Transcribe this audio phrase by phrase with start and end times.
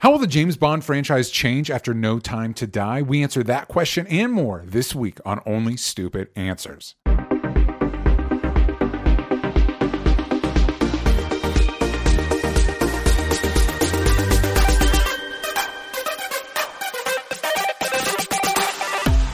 [0.00, 3.02] How will the James Bond franchise change after No Time to Die?
[3.02, 6.94] We answer that question and more this week on Only Stupid Answers.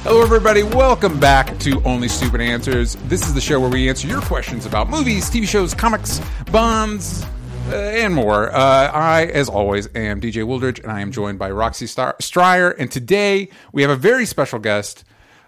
[0.01, 0.63] Hello, everybody.
[0.63, 2.97] Welcome back to Only Stupid Answers.
[3.05, 7.27] This is the show where we answer your questions about movies, TV shows, comics, bonds,
[7.69, 8.51] uh, and more.
[8.55, 8.59] Uh,
[8.93, 12.71] I, as always, am DJ Wooldridge, and I am joined by Roxy Star- Striar.
[12.71, 15.05] And today we have a very special guest,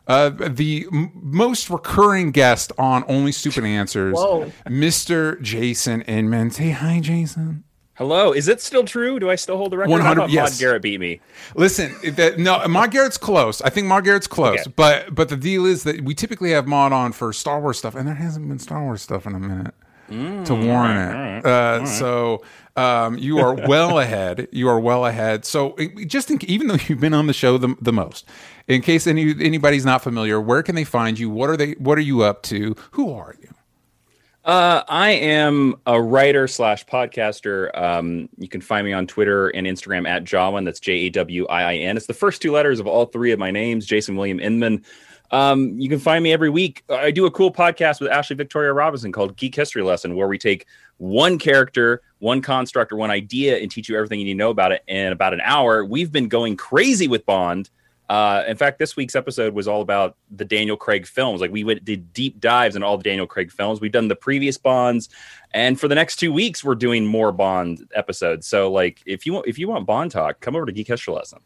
[0.06, 4.52] uh, the m- most recurring guest on Only Stupid Answers, Whoa.
[4.66, 5.40] Mr.
[5.42, 6.50] Jason Inman.
[6.50, 7.64] Say hi, Jason.
[7.94, 9.18] Hello, is it still true?
[9.18, 9.92] Do I still hold the record?
[9.92, 10.52] 100 I thought yes.
[10.52, 11.18] Maude Garrett beat me.
[11.54, 13.62] Listen, that, no, Maude Garrett's close.
[13.62, 14.72] I think Maude Garrett's close, Okay.
[14.76, 17.94] but but the deal is that we typically have Maude on for Star Wars stuff,
[17.94, 19.74] and there hasn't been Star Wars stuff in a minute
[20.08, 21.46] to warrant it.
[21.46, 22.42] Uh, So
[22.76, 24.48] um, you are well ahead.
[24.52, 25.44] You are well ahead.
[25.44, 28.26] So just in, even though you've been on the show the, the most,
[28.68, 31.30] in case any anybody's not familiar, where can they find you?
[31.30, 31.72] What are they?
[31.72, 32.74] What are you up to?
[32.92, 33.48] Who are you?
[34.44, 37.76] Uh, I am a writer slash podcaster.
[37.76, 40.64] Um, you can find me on Twitter and Instagram at Jawiin.
[40.64, 41.96] That's J A W I I N.
[41.96, 44.84] It's the first two letters of all three of my names, Jason William Inman.
[45.30, 46.84] Um, you can find me every week.
[46.88, 50.38] I do a cool podcast with Ashley Victoria Robinson called Geek History Lesson, where we
[50.38, 50.66] take
[50.98, 54.50] one character, one construct, or one idea and teach you everything you need to know
[54.50, 55.84] about it in about an hour.
[55.84, 57.70] We've been going crazy with Bond.
[58.08, 61.40] Uh, in fact, this week's episode was all about the Daniel Craig films.
[61.40, 63.80] Like we went did deep dives in all the Daniel Craig films.
[63.80, 65.08] We've done the previous Bonds,
[65.52, 68.46] and for the next two weeks, we're doing more Bond episodes.
[68.46, 71.14] So, like, if you want if you want Bond talk, come over to Geek History
[71.14, 71.40] Lesson.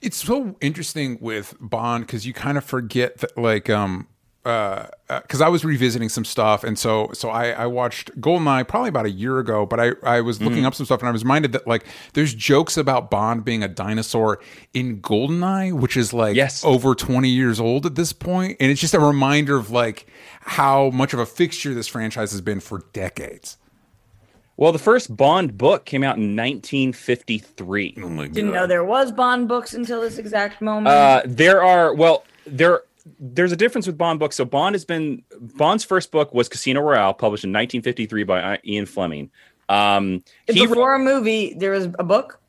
[0.00, 4.06] It's so interesting with Bond because you kind of forget that, like, um,
[4.44, 8.90] uh, because I was revisiting some stuff, and so so I, I watched Goldeneye probably
[8.90, 10.66] about a year ago, but I I was looking Mm-hmm.
[10.66, 13.68] up some stuff, and I was reminded that like there's jokes about Bond being a
[13.68, 14.40] dinosaur
[14.74, 16.62] in Goldeneye, which is like Yes.
[16.64, 20.06] over 20 years old at this point, and it's just a reminder of like
[20.40, 23.56] how much of a fixture this franchise has been for decades.
[24.56, 27.98] Well, the first Bond book came out in 1953.
[28.02, 30.88] Oh my Didn't know there was Bond books until this exact moment.
[30.94, 32.82] Uh, there are well, there
[33.20, 34.36] there's a difference with Bond books.
[34.36, 38.86] So Bond has been Bond's first book was Casino Royale, published in 1953 by Ian
[38.86, 39.30] Fleming.
[39.68, 42.40] Um, he wrote- Before a movie, there was a book.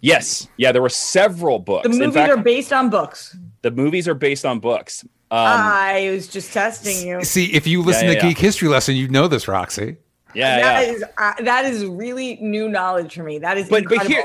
[0.00, 1.86] yes, yeah, there were several books.
[1.86, 3.36] The in movies fact, are based on books.
[3.62, 5.04] the movies are based on books.
[5.30, 7.22] Um, I was just testing you.
[7.22, 8.28] See, if you listen yeah, to yeah.
[8.28, 9.98] Geek History Lesson, you know this, Roxy.
[10.34, 10.92] yeah, That yeah.
[10.94, 13.38] is uh, that is really new knowledge for me.
[13.38, 14.14] That is but but incredible.
[14.14, 14.24] here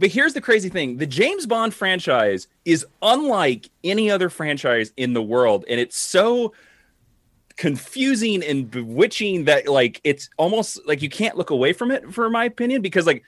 [0.00, 0.96] but here's the crazy thing.
[0.96, 6.54] The james bond franchise is unlike any other franchise in the world and it's so
[7.56, 12.30] confusing and bewitching that like it's almost like you can't look away from it for
[12.30, 13.22] my opinion because like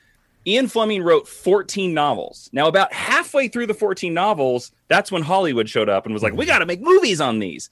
[0.46, 2.48] ian fleming wrote 14 novels.
[2.52, 6.32] Now about halfway through the 14 novels that's when hollywood showed up and was like
[6.32, 7.68] we got to make movies on these.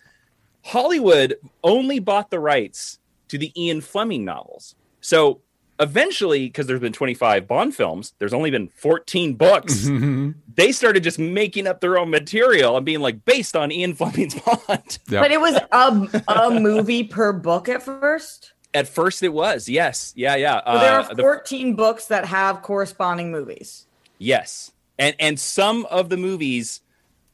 [0.63, 4.75] Hollywood only bought the rights to the ian fleming novels.
[5.01, 5.41] So
[5.81, 9.89] eventually because there's been 25 bond films there's only been 14 books
[10.55, 14.35] they started just making up their own material and being like based on ian fleming's
[14.45, 15.21] bond Yeah.
[15.21, 18.53] But it was a, a movie per book at first.
[18.75, 22.27] at first it was yes yeah yeah So there Uh, are the- 14 books that
[22.27, 23.87] have corresponding movies.
[24.19, 26.83] yes and and some of the movies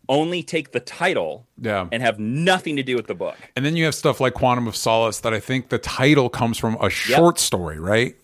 [0.08, 1.88] only take the title Yeah.
[1.90, 4.68] and have nothing to do with the book And then you have stuff like Quantum
[4.68, 8.14] of Solace that I think the title comes from a short story, right?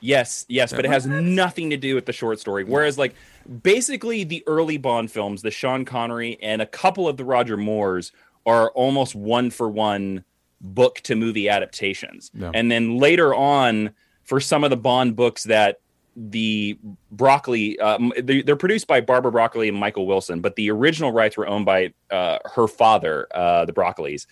[0.00, 2.64] Yes, yes, but it has nothing to do with the short story.
[2.64, 3.14] Whereas, like,
[3.62, 8.12] basically, the early Bond films, the Sean Connery and a couple of the Roger Moores,
[8.46, 10.24] are almost one for one
[10.60, 12.30] book to movie adaptations.
[12.34, 12.50] Yeah.
[12.54, 13.90] And then later on,
[14.24, 15.80] for some of the Bond books that
[16.16, 16.78] the
[17.12, 17.78] Broccoli,
[18.20, 21.64] they- they're produced by Barbara Broccoli and Michael Wilson, but the original rights were owned
[21.66, 24.26] by uh, her father, uh, the Broccoli's.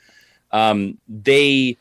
[0.51, 1.77] Um, they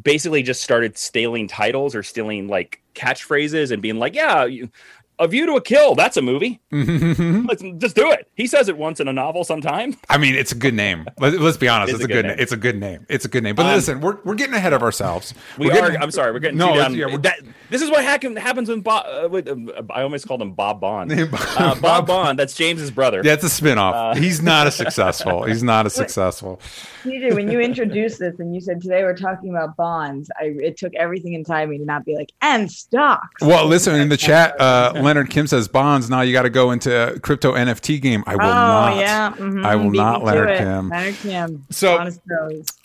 [0.00, 4.70] basically just started stealing titles or stealing like catchphrases and being like, "Yeah, you,
[5.18, 5.94] a view to a kill.
[5.94, 6.60] That's a movie.
[6.70, 9.94] Let's just do it." He says it once in a novel sometime.
[10.08, 11.06] I mean, it's a good name.
[11.18, 11.90] Let, us be honest.
[11.90, 12.14] It It's a a good.
[12.14, 12.30] good name.
[12.32, 12.38] name.
[12.40, 13.06] It's a good name.
[13.08, 13.54] It's a good name.
[13.54, 15.34] But Um, listen, we're, we're getting ahead of ourselves.
[15.58, 15.80] We We're are.
[15.86, 16.32] getting- I'm sorry.
[16.32, 16.94] We're getting No, too down.
[16.94, 17.40] yeah, we're- that,
[17.70, 19.04] this is what happen, happens when Bob.
[19.06, 21.12] Uh, with, um, I almost called him Bob Bond.
[21.12, 22.38] uh, Bob- Bob Bond.
[22.38, 23.22] That's James's brother.
[23.24, 23.92] Yeah, it's a spinoff.
[23.94, 25.44] Uh, He's not as successful.
[25.44, 26.60] He's not as successful.
[27.04, 30.76] DJ, when you introduced this and you said today we're talking about bonds, I it
[30.76, 33.42] took everything inside me to not be like and stocks.
[33.42, 34.54] Well, listen in the chat.
[35.06, 36.08] Leonard Kim says bonds.
[36.10, 38.24] Now you got to go into crypto NFT game.
[38.26, 38.96] I will oh not.
[38.96, 40.58] yeah, mhm, I will beat not, Leonard it.
[40.58, 40.88] Kim.
[40.88, 41.64] Leonard Kim.
[41.70, 42.08] So-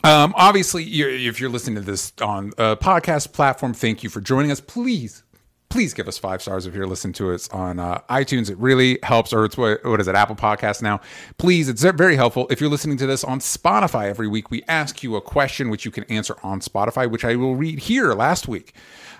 [0.04, 4.20] Um, obviously, you're, if you're listening to this on a podcast platform, thank you for
[4.20, 4.60] joining us.
[4.60, 5.22] Please
[5.70, 8.50] please give us five stars if you're listening to us on uh, iTunes.
[8.50, 11.00] It really helps, or it's what, what is it, Apple Podcast now?
[11.36, 12.46] Please, it's very helpful.
[12.48, 15.84] If you're listening to this on Spotify every week, we ask you a question which
[15.84, 18.72] you can answer on Spotify, which I will read here last week.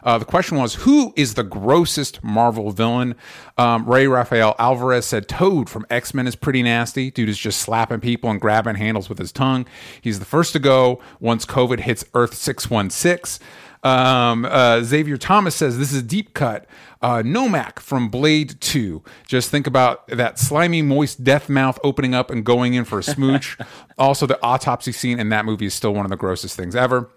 [0.03, 3.15] Uh, the question was, who is the grossest Marvel villain?
[3.56, 7.11] Um, Ray Rafael Alvarez said Toad from X Men is pretty nasty.
[7.11, 9.67] Dude is just slapping people and grabbing handles with his tongue.
[10.00, 13.45] He's the first to go once COVID hits Earth 616.
[13.83, 16.67] Um, uh, Xavier Thomas says this is a deep cut.
[17.01, 19.03] Uh, Nomak from Blade 2.
[19.27, 23.03] Just think about that slimy, moist death mouth opening up and going in for a
[23.05, 23.56] smooch.
[23.99, 27.09] also, the autopsy scene in that movie is still one of the grossest things ever.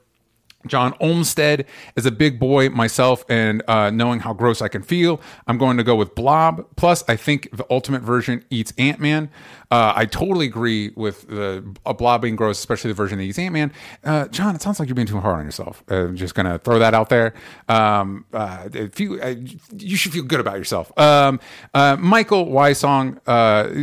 [0.68, 1.66] John Olmsted
[1.96, 5.78] is a big boy myself, and uh, knowing how gross I can feel, I'm going
[5.78, 6.66] to go with Blob.
[6.76, 9.30] Plus, I think the ultimate version eats Ant Man.
[9.70, 13.40] Uh, I totally agree with the a Blob being gross, especially the version that eats
[13.40, 13.72] Ant Man.
[14.04, 15.84] Uh, John, it sounds like you're being too hard on yourself.
[15.90, 17.34] Uh, I'm just gonna throw that out there.
[17.70, 19.36] Um, uh, if you, uh,
[19.78, 20.92] you should feel good about yourself.
[21.00, 21.40] Um,
[21.74, 23.20] Michael Wysong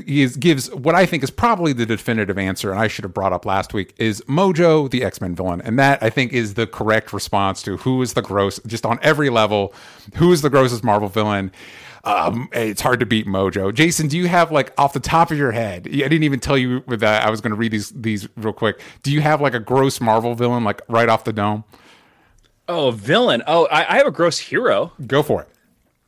[0.07, 3.33] is, gives what I think is probably the definitive answer, and I should have brought
[3.33, 6.67] up last week is Mojo, the X Men villain, and that I think is the
[6.69, 9.75] correct response to who is the gross, just on every level,
[10.15, 11.51] who is the grossest Marvel villain.
[12.05, 13.75] Um, it's hard to beat Mojo.
[13.75, 15.87] Jason, do you have like off the top of your head?
[15.87, 17.27] I didn't even tell you that.
[17.27, 18.81] I was going to read these these real quick.
[19.03, 21.65] Do you have like a gross Marvel villain like right off the dome?
[22.69, 23.43] Oh, villain.
[23.47, 24.93] Oh, I, I have a gross hero.
[25.07, 25.49] Go for it.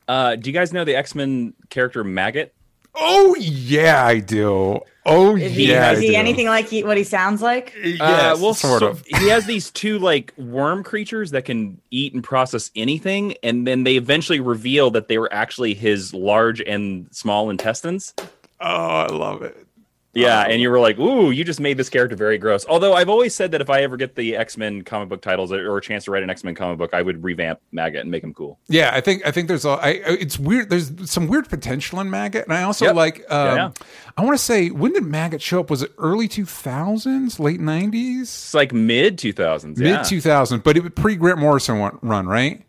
[0.07, 2.53] Uh, do you guys know the X Men character Maggot?
[2.95, 4.79] Oh yeah, I do.
[5.05, 7.73] Oh is he, yeah, is he anything like he, what he sounds like?
[7.83, 9.05] Yes, uh, well, sort so of.
[9.05, 13.83] he has these two like worm creatures that can eat and process anything, and then
[13.83, 18.13] they eventually reveal that they were actually his large and small intestines.
[18.59, 19.65] Oh, I love it.
[20.13, 23.07] Yeah, and you were like, "Ooh, you just made this character very gross." Although I've
[23.07, 25.81] always said that if I ever get the X Men comic book titles or a
[25.81, 28.33] chance to write an X Men comic book, I would revamp Maggot and make him
[28.33, 28.59] cool.
[28.67, 29.69] Yeah, I think I think there's a.
[29.69, 30.69] I, it's weird.
[30.69, 32.95] There's some weird potential in Maggot, and I also Yep.
[32.95, 33.31] like.
[33.31, 33.71] Um, Yeah.
[34.17, 35.69] I want to say, when did Maggot show up?
[35.69, 39.79] Was it early 2000s, late 90s, It's like mid two thousands.
[39.79, 40.01] mid Yeah.
[40.01, 40.61] 2000s?
[40.63, 42.63] But it was pre Grant Morrison run, right?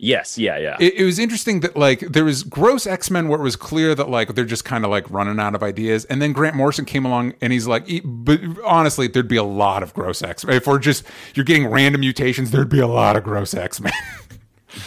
[0.00, 0.38] Yes.
[0.38, 0.58] Yeah.
[0.58, 0.76] Yeah.
[0.78, 4.08] it, it was interesting that like there was gross x-men where it was clear that
[4.08, 7.04] like they're just kind of like running out of ideas and then grant morrison came
[7.04, 10.66] along and he's like e- but honestly there'd be a lot of gross x-men if
[10.68, 11.04] we're just
[11.34, 13.92] you're getting random mutations there'd be a lot of gross x-men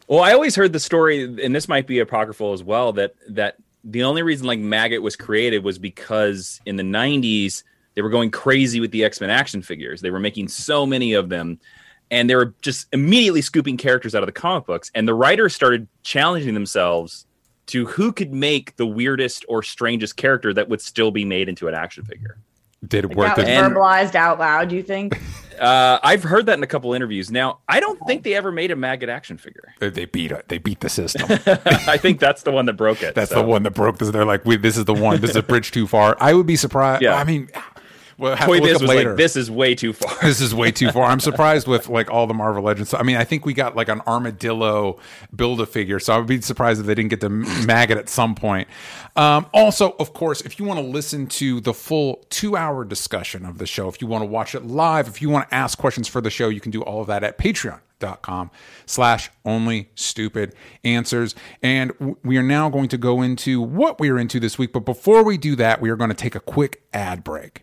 [0.07, 3.57] Well, I always heard the story, and this might be apocryphal as well, that that
[3.85, 7.63] the only reason like Maggot was created was because in the '90s
[7.95, 10.03] they were going crazy with the X Men action figures.
[10.03, 11.59] They were making so many of them,
[12.15, 14.91] and they were just immediately scooping characters out of the comic books.
[14.95, 17.27] And the writers started challenging themselves
[17.67, 21.67] to who could make the weirdest or strangest character that would still be made into
[21.69, 22.37] an action figure.
[22.87, 24.71] did it That work was that- And- verbalized out loud.
[24.73, 25.21] You think?
[25.55, 27.31] Uh, I've heard that in a couple interviews.
[27.31, 29.73] Now, I don't think they ever made a Maggot action figure.
[29.79, 31.27] they- they beat it they beat the system
[31.87, 33.15] I think that's the one that broke it.
[33.15, 33.37] that's so.
[33.41, 35.45] the one that broke this they're like we, this is the one this is a
[35.45, 37.15] bridge too far i would be surprised Yeah.
[37.15, 37.49] i mean
[38.19, 40.17] well Toy to Biz was later like, this is way too far.
[40.23, 41.05] this is way too far.
[41.05, 42.95] I'm surprised with like all the Marvel Legends.
[42.95, 44.99] I mean, I think we got like an armadillo
[45.35, 48.09] build a figure, so I would be surprised if they didn't get the Maggot at
[48.09, 48.69] some point.
[49.17, 53.45] Um, also, of course, if you want to listen to the full two hour discussion
[53.45, 55.79] of the show, if you want to watch it live, if you want to ask
[55.79, 58.51] questions for the show, you can do all of that at Patreon.com
[58.87, 64.19] slash only stupid answers and we are now going to go into what we are
[64.19, 66.83] into this week but before we do that we are going to take a quick
[66.93, 67.63] ad break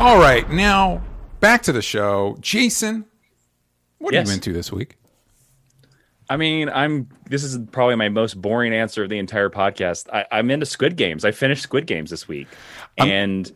[0.00, 1.02] All right, now
[1.40, 2.38] back to the show.
[2.40, 3.04] Jason,
[3.98, 4.28] what are Yes.
[4.28, 4.96] you into this week?
[6.30, 7.06] I mean, I'm.
[7.28, 10.08] This is probably my most boring answer of the entire podcast.
[10.10, 11.24] I, I'm into Squid Games.
[11.26, 12.48] I finished Squid Games this week,
[12.96, 13.52] and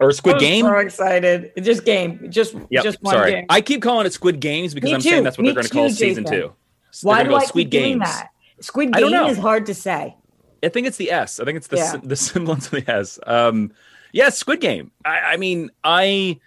[0.00, 0.64] or Squid I'm Game.
[0.64, 1.52] So excited!
[1.62, 2.26] Just game.
[2.28, 3.30] Just Yep, just one sorry.
[3.30, 3.46] game.
[3.48, 5.66] I keep calling it Squid Games because Me I'm saying that's what Me they're going
[5.68, 6.52] to call too, season two.
[6.90, 8.00] So Why do I go Squid keep Games.
[8.00, 8.30] that?
[8.58, 9.28] Squid I don't Game know.
[9.28, 10.16] is hard to say.
[10.64, 11.38] I think it's the S.
[11.38, 11.90] I think it's the Yeah.
[11.92, 13.20] sim- the semblance of the S.
[13.24, 13.70] Um,
[14.12, 14.90] yeah, Squid Game.
[15.04, 16.38] I, I mean, I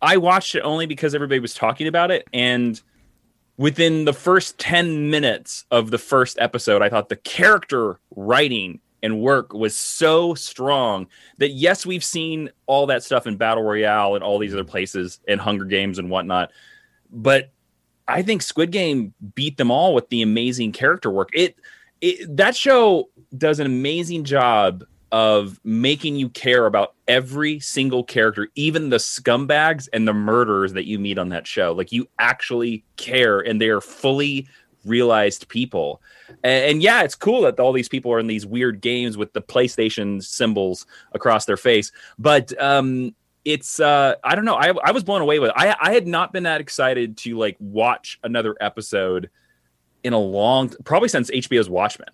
[0.00, 2.80] I watched it only because everybody was talking about it, and
[3.56, 9.20] within the first ten minutes of the first episode, I thought the character writing and
[9.20, 11.06] work was so strong
[11.38, 15.20] that yes, we've seen all that stuff in Battle Royale and all these other places
[15.26, 16.52] and Hunger Games and whatnot,
[17.10, 17.50] but
[18.08, 21.30] I think Squid Game beat them all with the amazing character work.
[21.32, 21.56] It,
[22.00, 28.48] it that show does an amazing job of making you care about every single character,
[28.54, 31.72] even the scumbags and the murderers that you meet on that show.
[31.72, 34.48] Like you actually care, and they are fully
[34.84, 36.02] realized people.
[36.42, 39.32] And, and, yeah, it's cool that all these people are in these weird games with
[39.34, 41.92] the PlayStation symbols across their face.
[42.18, 43.14] But um,
[43.44, 44.56] it's uh, I don't know.
[44.56, 45.56] I I was blown away with it.
[45.56, 49.30] I I had not been that excited to like watch another episode
[50.04, 52.08] in a long probably since HBO's Watchmen.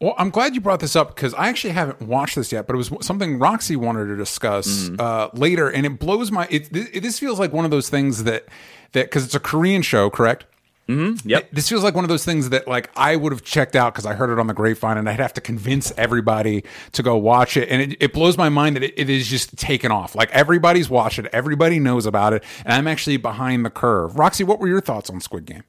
[0.00, 2.74] Well, I'm glad you brought this up because I actually haven't watched this yet, but
[2.74, 5.00] it was something Roxy wanted to discuss mm-hmm.
[5.00, 6.46] uh, later, and it blows my.
[6.50, 8.46] It, it, this feels like one of those things that
[8.92, 10.46] that because it's a Korean show, correct?
[10.88, 11.28] Mm-hmm.
[11.28, 11.50] Yep.
[11.52, 14.04] This feels like one of those things that like I would have checked out because
[14.04, 17.56] I heard it on the grapevine, and I'd have to convince everybody to go watch
[17.56, 17.68] it.
[17.68, 20.14] And it, it blows my mind that it, it is just taken off.
[20.14, 24.18] Like everybody's watched it, everybody knows about it, and I'm actually behind the curve.
[24.18, 25.62] Roxy, what were your thoughts on Squid Game?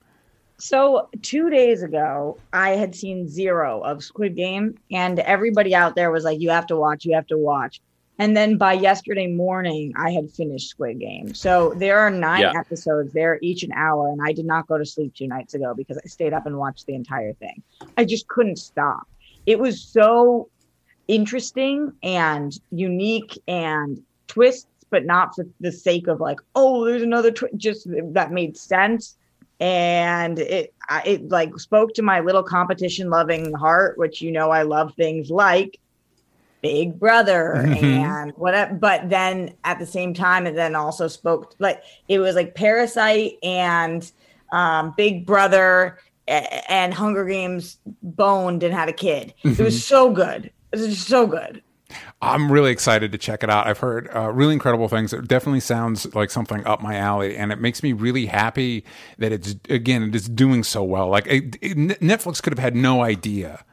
[0.63, 6.09] So two days ago, I had seen zero of Squid Game, and everybody out there
[6.09, 7.03] was like, "You have to watch.
[7.03, 7.81] You have to watch."
[8.17, 11.33] And then by yesterday morning, I had finished Squid Game.
[11.33, 12.53] So there are nine yeah.
[12.57, 13.11] episodes.
[13.11, 15.97] They're each an hour, and I did not go to sleep two nights ago because
[15.97, 17.61] I stayed up and watched the entire thing.
[17.97, 19.05] I just couldn't stop.
[19.45, 20.47] It was so
[21.09, 27.31] interesting and unique and twists, but not for the sake of like, oh, there's another
[27.31, 27.57] twist.
[27.57, 29.17] Just that made sense
[29.63, 30.73] and it
[31.05, 35.31] it like spoke to my little competition loving heart which you know i love things
[35.31, 35.79] like
[36.61, 37.85] big brother mm-hmm.
[37.85, 42.35] and whatever but then at the same time it then also spoke like it was
[42.35, 44.11] like parasite and
[44.51, 49.61] um, big brother and hunger games boned and had a kid mm-hmm.
[49.61, 49.95] it was mm-hmm.
[49.95, 51.63] so good it was so good
[52.21, 53.67] I'm really excited to check it out.
[53.67, 55.13] I've heard uh, really incredible things.
[55.13, 58.85] It definitely sounds like something up my alley, and it makes me really happy
[59.17, 61.09] that it's again it is doing so well.
[61.09, 63.63] Like it, it, Netflix could have had no idea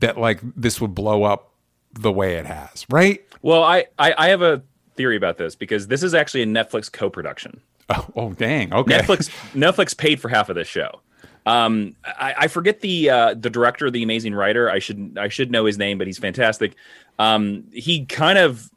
[0.00, 1.52] that like this would blow up
[1.92, 3.24] the way it has, right?
[3.42, 4.62] Well, I I, I have a
[4.96, 7.60] theory about this because this is actually a Netflix co-production.
[7.88, 8.72] Oh, oh dang!
[8.72, 11.00] Okay, Netflix Netflix paid for half of this show.
[11.44, 14.70] Um, I, I, forget the uh, the director, the amazing writer.
[14.70, 16.76] I should I should know his name, but he's fantastic.
[17.18, 18.70] Um, he kind of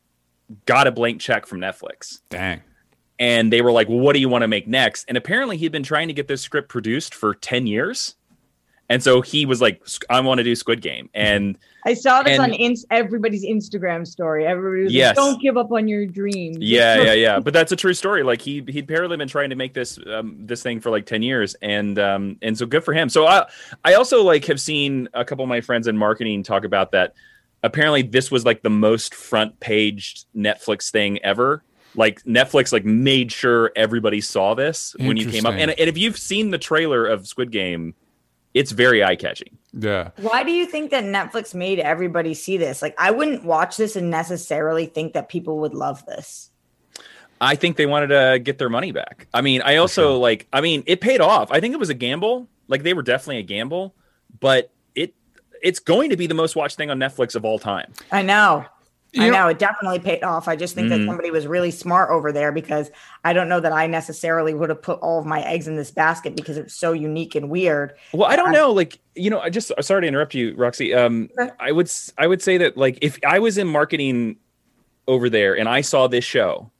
[0.65, 2.21] got a blank check from Netflix.
[2.29, 2.61] Dang.
[3.19, 5.71] And they were like, well, "What do you want to make next?" And apparently, he'd
[5.71, 8.15] been trying to get this script produced for ten years.
[8.87, 12.39] And so he was like, "I want to do Squid Game." And I saw this
[12.39, 14.45] and, on in- everybody's Instagram story.
[14.45, 15.17] Everybody was yes.
[15.17, 17.39] like, "Don't give up on your dreams." Yeah, yeah, yeah.
[17.45, 18.21] But that's a true story.
[18.21, 21.23] Like he he'd apparently been trying to make this um, this thing for like ten
[21.23, 23.09] years, and um and so good for him.
[23.09, 23.47] So I
[23.83, 27.13] I also like have seen a couple of my friends in marketing talk about that.
[27.63, 31.63] Apparently, this was like the most front page Netflix thing ever
[31.97, 35.53] like Netflix like made sure everybody saw this when you came up.
[35.53, 37.95] And, and if you've seen the trailer of Squid Game,
[38.55, 39.57] it's very eye catching.
[39.73, 40.11] Yeah.
[40.15, 42.81] Why do you think that Netflix made everybody see this?
[42.81, 46.49] Like, I wouldn't watch this and necessarily think that people would love this.
[47.41, 49.27] I think they wanted to get their money back.
[49.33, 50.17] I mean, I also sure.
[50.17, 51.51] like, I mean, it paid off.
[51.51, 52.47] I think it was a gamble.
[52.69, 53.93] Like, they were definitely a gamble,
[54.39, 55.13] but it
[55.61, 57.91] it's going to be the most watched thing on Netflix of all time.
[58.09, 58.65] I know.
[59.17, 60.47] I know, it definitely paid off.
[60.47, 60.89] I just think mm.
[60.91, 62.91] that somebody was really smart over there because
[63.23, 65.91] I don't know that I necessarily would have put all of my eggs in this
[65.91, 67.93] basket because it's so unique and weird.
[68.13, 68.71] Well, I don't know.
[68.71, 70.93] Like, you know, I just sorry to interrupt you, Roxy.
[70.93, 71.29] Um,
[71.59, 74.37] I would I would say that like if I was in marketing
[75.07, 76.71] over there and I saw this show,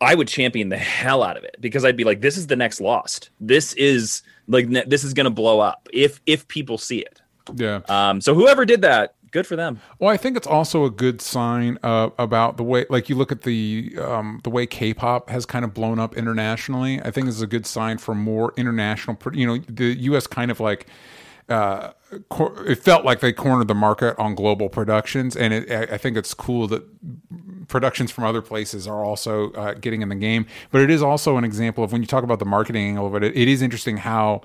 [0.00, 2.56] I would champion the hell out of it because I'd be like, this is the
[2.56, 3.30] next Lost.
[3.40, 7.20] This is like this is going to blow up if if people see it.
[7.54, 7.80] Yeah.
[7.88, 8.20] Um.
[8.20, 9.80] So whoever did that, good for them.
[9.98, 13.32] Well, I think it's also a good sign uh, about the way, like you look
[13.32, 17.00] at the um, the way K-pop has kind of blown up internationally.
[17.02, 19.18] I think is a good sign for more international.
[19.32, 20.26] You know, the U.S.
[20.26, 20.86] kind of like.
[21.48, 21.92] Uh,
[22.66, 26.32] it felt like they cornered the market on global productions, and it, I think it's
[26.34, 26.82] cool that
[27.68, 30.46] productions from other places are also uh, getting in the game.
[30.70, 33.22] But it is also an example of when you talk about the marketing angle of.
[33.22, 34.42] It, it is interesting how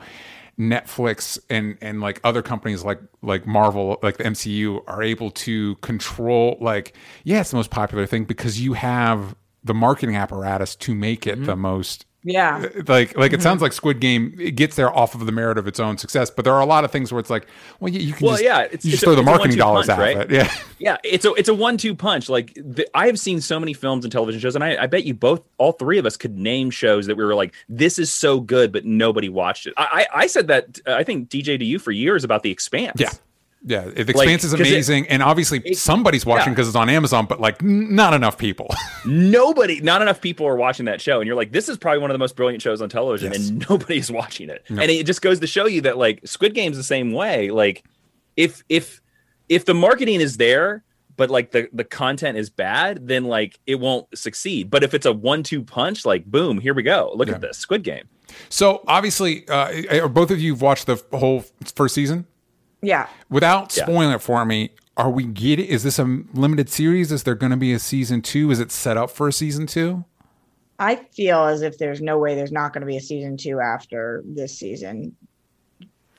[0.59, 5.75] Netflix and and like other companies like like Marvel, like the MCU, are able to
[5.77, 6.57] control.
[6.59, 11.27] Like, yeah, it's the most popular thing because you have the marketing apparatus to make
[11.27, 11.45] it mm-hmm.
[11.45, 12.67] the most yeah.
[12.87, 13.41] Like like it mm-hmm.
[13.41, 16.29] sounds like Squid Game it gets there off of the merit of its own success,
[16.29, 17.47] but there are a lot of things where it's like,
[17.79, 19.99] well, you, you can well, just, yeah, it's, you just throw the marketing dollars punch,
[19.99, 20.17] out right?
[20.17, 20.31] of it.
[20.37, 20.53] Yeah.
[20.79, 22.29] Yeah, it's a it's a one-two punch.
[22.29, 25.05] Like the, I have seen so many films and television shows and I, I bet
[25.05, 28.11] you both all three of us could name shows that we were like this is
[28.11, 29.73] so good but nobody watched it.
[29.77, 32.51] I I, I said that uh, I think DJ to you for years about The
[32.51, 32.99] Expanse.
[32.99, 33.11] Yeah.
[33.67, 36.69] Yeah, The Expanse is amazing, it, and obviously it, somebody's watching because yeah.
[36.69, 38.73] it's on Amazon, but like n- not enough people.
[39.05, 42.09] Nobody, not enough people are watching that show, and you're like, this is probably one
[42.09, 43.49] of the most brilliant shows on television, yes.
[43.49, 44.63] and nobody's watching it.
[44.69, 44.81] No.
[44.81, 47.51] And it just goes to show you that like Squid Game's the same way.
[47.51, 47.83] Like,
[48.37, 49.01] if if
[49.49, 50.85] if the marketing is there,
[51.17, 54.69] but like the the content is bad, then like it won't succeed.
[54.69, 57.11] But if it's a one-two punch, like boom, here we go.
[57.15, 57.35] Look yeah.
[57.35, 58.07] at this Squid Game.
[58.47, 61.43] So obviously, uh, both of you have watched the whole
[61.75, 62.25] first season.
[62.81, 63.07] Yeah.
[63.29, 64.15] Without spoiling yeah.
[64.15, 65.65] it for me, are we getting?
[65.65, 67.11] Is this a limited series?
[67.11, 68.51] Is there going to be a season two?
[68.51, 70.05] Is it set up for a season two?
[70.79, 73.59] I feel as if there's no way there's not going to be a season two
[73.59, 75.15] after this season.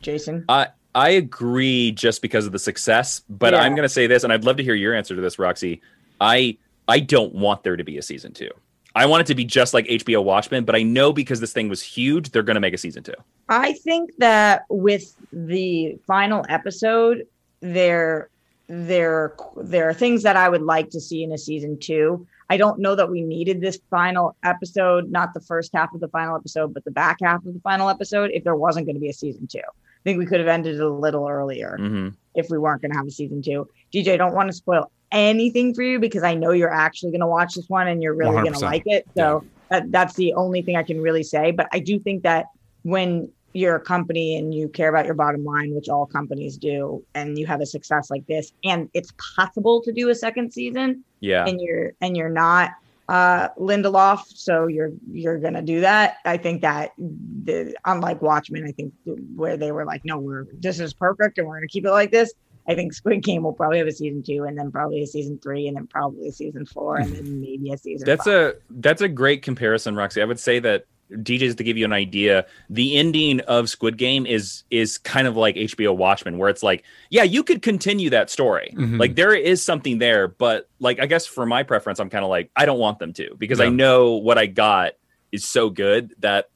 [0.00, 3.60] Jason, I I agree just because of the success, but yeah.
[3.60, 5.80] I'm going to say this, and I'd love to hear your answer to this, Roxy.
[6.20, 6.56] I
[6.88, 8.50] I don't want there to be a season two.
[8.94, 11.68] I want it to be just like HBO Watchmen, but I know because this thing
[11.68, 13.14] was huge, they're going to make a season two.
[13.48, 17.26] I think that with the final episode,
[17.60, 18.30] there,
[18.66, 22.26] there, there are things that I would like to see in a season two.
[22.50, 26.08] I don't know that we needed this final episode, not the first half of the
[26.08, 28.30] final episode, but the back half of the final episode.
[28.32, 30.76] If there wasn't going to be a season two, I think we could have ended
[30.76, 32.08] it a little earlier mm-hmm.
[32.34, 33.68] if we weren't going to have a season two.
[33.92, 37.20] DJ, I don't want to spoil anything for you because I know you're actually going
[37.20, 39.06] to watch this one and you're really going to like it.
[39.16, 39.80] So yeah.
[39.80, 41.50] that, that's the only thing I can really say.
[41.50, 42.46] But I do think that
[42.82, 47.04] when you're a company and you care about your bottom line, which all companies do,
[47.14, 51.02] and you have a success like this, and it's possible to do a second season.
[51.20, 51.46] Yeah.
[51.46, 52.72] And you're and you're not
[53.08, 56.18] uh Lindelof, so you're you're gonna do that.
[56.24, 58.92] I think that the unlike Watchmen, I think
[59.34, 62.10] where they were like, no, we're this is perfect and we're gonna keep it like
[62.10, 62.32] this.
[62.68, 65.38] I think Squid Game will probably have a season two, and then probably a season
[65.42, 68.04] three, and then probably a season four, and then maybe a season.
[68.06, 68.34] That's five.
[68.34, 70.20] a that's a great comparison, Roxy.
[70.20, 74.26] I would say that DJs to give you an idea, the ending of Squid Game
[74.26, 78.28] is is kind of like HBO Watchmen, where it's like, yeah, you could continue that
[78.28, 78.74] story.
[78.76, 78.98] Mm-hmm.
[78.98, 82.30] Like there is something there, but like I guess for my preference, I'm kind of
[82.30, 83.66] like, I don't want them to because yeah.
[83.66, 84.92] I know what I got
[85.32, 86.50] is so good that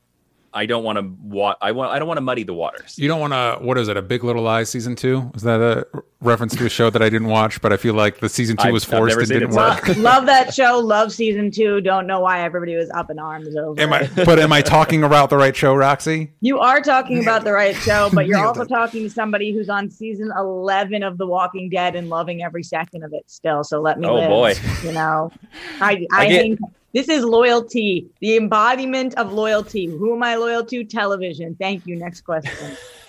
[0.55, 2.99] I don't want to wa- I want I don't want to muddy the waters.
[2.99, 3.97] You don't want to what is it?
[3.97, 5.33] A Big Little Lies season 2?
[5.35, 5.87] Is that a
[6.21, 8.71] reference to a show that I didn't watch, but I feel like the season 2
[8.71, 9.89] was forced and didn't work.
[9.97, 11.81] love that show, love season 2.
[11.81, 13.81] Don't know why everybody was up in arms over.
[13.81, 16.33] Am I but am I talking about the right show, Roxy?
[16.41, 19.91] You are talking about the right show, but you're also talking to somebody who's on
[19.91, 23.65] season 11 of The Walking Dead and loving every second of it still.
[23.65, 24.55] So let me Oh live, boy.
[24.85, 25.33] You know.
[25.81, 26.61] I I, I get- think
[26.93, 29.87] this is loyalty, the embodiment of loyalty.
[29.87, 30.85] Who am I loyal to?
[30.85, 31.55] Television.
[31.55, 31.97] Thank you.
[31.97, 32.77] Next question.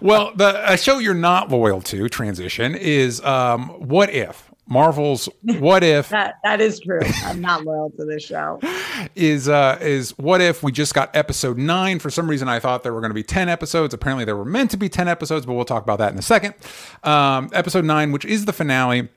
[0.00, 4.50] well, the a show you're not loyal to, transition, is um, What If?
[4.70, 7.00] Marvel's What If that that is true.
[7.24, 8.60] I'm not loyal to this show.
[9.16, 12.82] Is uh is What If we just got episode 9 for some reason I thought
[12.82, 13.94] there were going to be 10 episodes.
[13.94, 16.22] Apparently there were meant to be 10 episodes, but we'll talk about that in a
[16.22, 16.54] second.
[17.02, 19.08] Um episode 9 which is the finale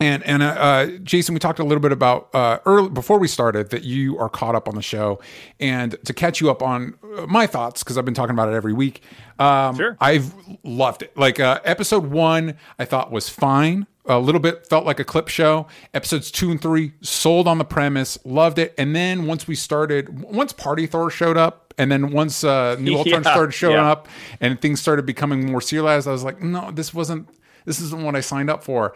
[0.00, 3.28] and and uh, uh, Jason, we talked a little bit about uh, early before we
[3.28, 5.20] started that you are caught up on the show,
[5.58, 8.54] and to catch you up on uh, my thoughts because I've been talking about it
[8.54, 9.02] every week.
[9.38, 10.32] Um, sure, I've
[10.62, 11.16] loved it.
[11.16, 13.86] Like uh, episode one, I thought was fine.
[14.06, 15.66] A little bit felt like a clip show.
[15.92, 18.74] Episodes two and three sold on the premise, loved it.
[18.78, 22.96] And then once we started, once Party Thor showed up, and then once uh, New
[22.96, 23.90] Ultron yeah, started showing yeah.
[23.90, 24.08] up,
[24.40, 27.28] and things started becoming more serialized, I was like, no, this wasn't.
[27.64, 28.94] This isn't what I signed up for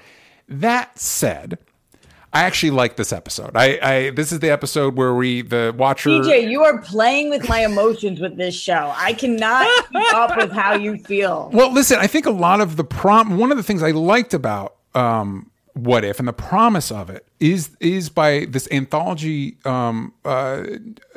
[0.60, 1.58] that said,
[2.32, 3.50] I actually like this episode.
[3.54, 6.08] I, I this is the episode where we the watcher.
[6.08, 8.92] DJ, you are playing with my emotions with this show.
[8.96, 11.50] I cannot keep up with how you feel.
[11.52, 13.36] Well, listen, I think a lot of the prom.
[13.36, 16.18] One of the things I liked about um, what if?
[16.18, 20.64] And the promise of it is is by this anthology um, uh,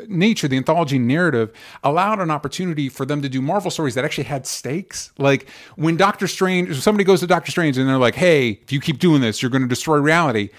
[0.08, 1.52] nature the anthology narrative
[1.84, 5.12] allowed an opportunity for them to do marvel stories that actually had stakes.
[5.18, 8.80] Like when doctor strange somebody goes to doctor strange and they're like hey if you
[8.80, 10.50] keep doing this you're going to destroy reality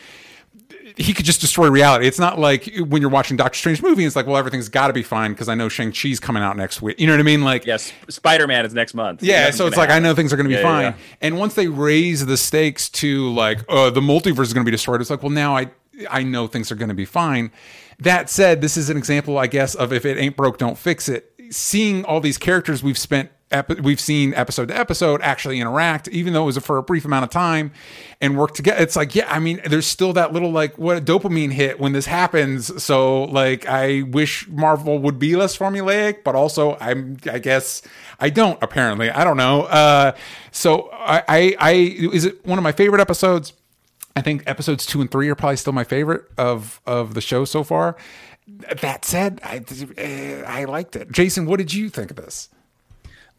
[0.96, 2.06] he could just destroy reality.
[2.06, 4.92] It's not like when you're watching Doctor Strange movie, it's like, well, everything's got to
[4.94, 6.98] be fine because I know Shang Chi's coming out next week.
[6.98, 7.42] You know what I mean?
[7.42, 9.22] Like, yes, Spider Man is next month.
[9.22, 10.04] Yeah, so it's like happen.
[10.04, 10.82] I know things are going to be yeah, fine.
[10.84, 11.16] Yeah, yeah.
[11.20, 14.70] And once they raise the stakes to like, uh, the multiverse is going to be
[14.70, 15.70] destroyed, it's like, well, now I
[16.10, 17.50] I know things are going to be fine.
[17.98, 21.08] That said, this is an example, I guess, of if it ain't broke, don't fix
[21.08, 21.32] it.
[21.50, 23.30] Seeing all these characters we've spent
[23.80, 27.24] we've seen episode to episode actually interact, even though it was for a brief amount
[27.24, 27.72] of time,
[28.20, 28.82] and work together.
[28.82, 31.92] It's like, yeah, I mean, there's still that little like what a dopamine hit when
[31.92, 32.82] this happens.
[32.82, 37.82] So like, I wish Marvel would be less formulaic, but also I'm, I guess
[38.18, 38.60] I don't.
[38.62, 39.62] Apparently, I don't know.
[39.62, 40.12] Uh,
[40.50, 43.52] so I, I, I is it one of my favorite episodes?
[44.16, 47.44] I think episodes two and three are probably still my favorite of of the show
[47.44, 47.96] so far.
[48.80, 49.62] That said, I
[50.46, 51.12] I liked it.
[51.12, 52.48] Jason, what did you think of this?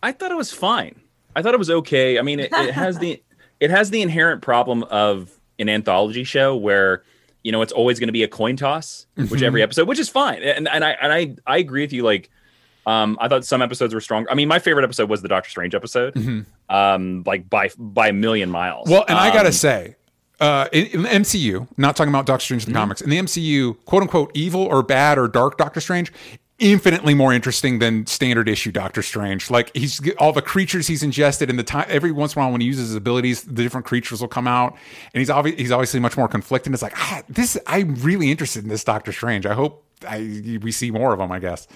[0.07, 0.99] I thought it was fine.
[1.35, 2.17] I thought it was okay.
[2.17, 3.21] I mean, it, it has the
[3.59, 7.03] it has the inherent problem of an anthology show where
[7.43, 10.09] you know it's always going to be a coin toss, which every episode, which is
[10.09, 10.41] fine.
[10.43, 12.03] And and I and I I agree with you.
[12.03, 12.29] Like,
[12.85, 14.25] um, I thought some episodes were strong.
[14.29, 18.13] I mean, my favorite episode was the Doctor Strange episode, um, like by by a
[18.13, 18.89] million miles.
[18.89, 19.95] Well, and I gotta Um, say,
[20.39, 22.73] uh, in, in the MCU, not talking about Doctor Strange in Mm-hmm.
[22.73, 26.11] the comics, in the MCU, quote unquote, evil or bad or dark Doctor Strange,
[26.59, 29.49] infinitely more interesting than standard issue Doctor Strange.
[29.49, 32.51] Like he's all the creatures he's ingested, and the time every once in a while
[32.51, 34.73] when he uses his abilities, the different creatures will come out,
[35.13, 36.73] and he's obviously he's obviously much more conflicted.
[36.73, 37.57] It's like ah, this.
[37.67, 39.45] I'm really interested in this Doctor Strange.
[39.45, 41.31] I hope I we see more of him.
[41.31, 41.67] I guess.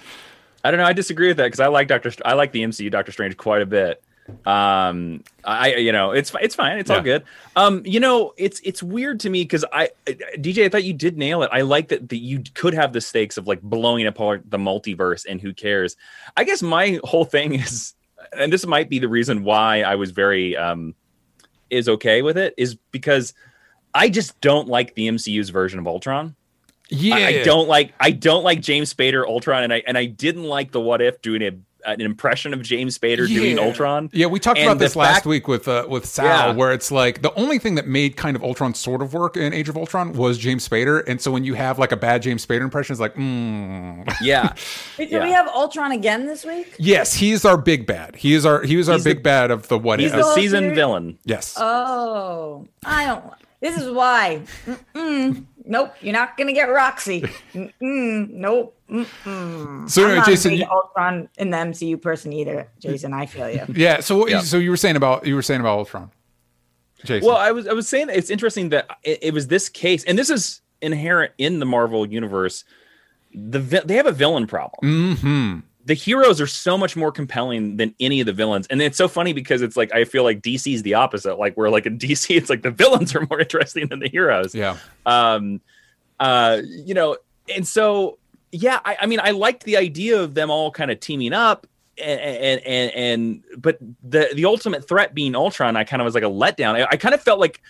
[0.64, 0.86] I don't know.
[0.86, 2.12] I disagree with that because I like Doctor.
[2.24, 4.02] I like the MCU Doctor Strange quite a bit.
[4.46, 6.78] Um, I you know it's it's fine.
[6.78, 6.96] It's Yeah.
[6.96, 7.24] all good.
[7.56, 11.16] Um, you know it's it's weird to me because I DJ I thought you did
[11.18, 11.50] nail it.
[11.52, 15.26] I like that that you could have the stakes of like blowing apart the multiverse
[15.28, 15.96] and who cares.
[16.36, 17.94] I guess my whole thing is,
[18.36, 20.94] and this might be the reason why I was very um
[21.70, 23.34] is okay with it is because
[23.94, 26.36] I just don't like the MCU's version of Ultron.
[26.88, 30.04] Yeah, I, I don't like I don't like James Spader Ultron, and I and I
[30.06, 31.52] didn't like the What If doing a,
[31.84, 34.10] an impression of James Spader doing Ultron.
[34.12, 36.52] Yeah, we talked And about this the last fact- week with uh, with Sal, Yeah.
[36.54, 39.52] where it's like the only thing that made kind of Ultron sort of work in
[39.52, 42.44] Age of Ultron was James Spader, and so when you have like a bad James
[42.46, 44.12] Spader impression, it's like, mm.
[44.20, 44.52] Yeah,
[44.98, 45.24] Wait, do Yeah.
[45.24, 46.74] we have Ultron again this week?
[46.78, 48.16] yes, he is our big bad.
[48.16, 50.18] He is our he was our He's the- big bad of the what he's if.
[50.18, 50.76] the season serious?
[50.76, 51.18] villain.
[51.24, 53.24] yes, Oh, I don't.
[53.60, 54.42] This is why.
[54.66, 55.44] Mm-mm.
[55.64, 57.20] Nope, you're not gonna get Roxy.
[57.54, 58.30] Mm-mm.
[58.30, 58.76] Nope.
[58.90, 59.88] Mm-mm.
[59.88, 62.68] So I'm anyway, not Jason, you- Ultron in the MCU person either.
[62.80, 63.64] Jason, I feel you.
[63.74, 64.00] yeah.
[64.00, 64.40] So what, Yeah.
[64.40, 66.10] so you were saying about you were saying about Ultron,
[67.04, 67.26] Jason.
[67.28, 70.18] Well, I was I was saying it's interesting that it, it was this case, and
[70.18, 72.64] this is inherent in the Marvel universe.
[73.34, 75.14] The they have a villain problem.
[75.16, 78.66] hmm the heroes are so much more compelling than any of the villains.
[78.68, 81.38] And it's so funny because it's like I feel like DC's the opposite.
[81.38, 84.54] Like where like in DC, it's like the villains are more interesting than the heroes.
[84.54, 84.76] Yeah.
[85.06, 85.60] Um
[86.20, 87.16] uh you know,
[87.54, 88.18] and so
[88.52, 91.66] yeah, I, I mean I liked the idea of them all kind of teaming up
[92.02, 96.14] and and and, and but the the ultimate threat being Ultron, I kind of was
[96.14, 96.74] like a letdown.
[96.74, 97.60] I, I kind of felt like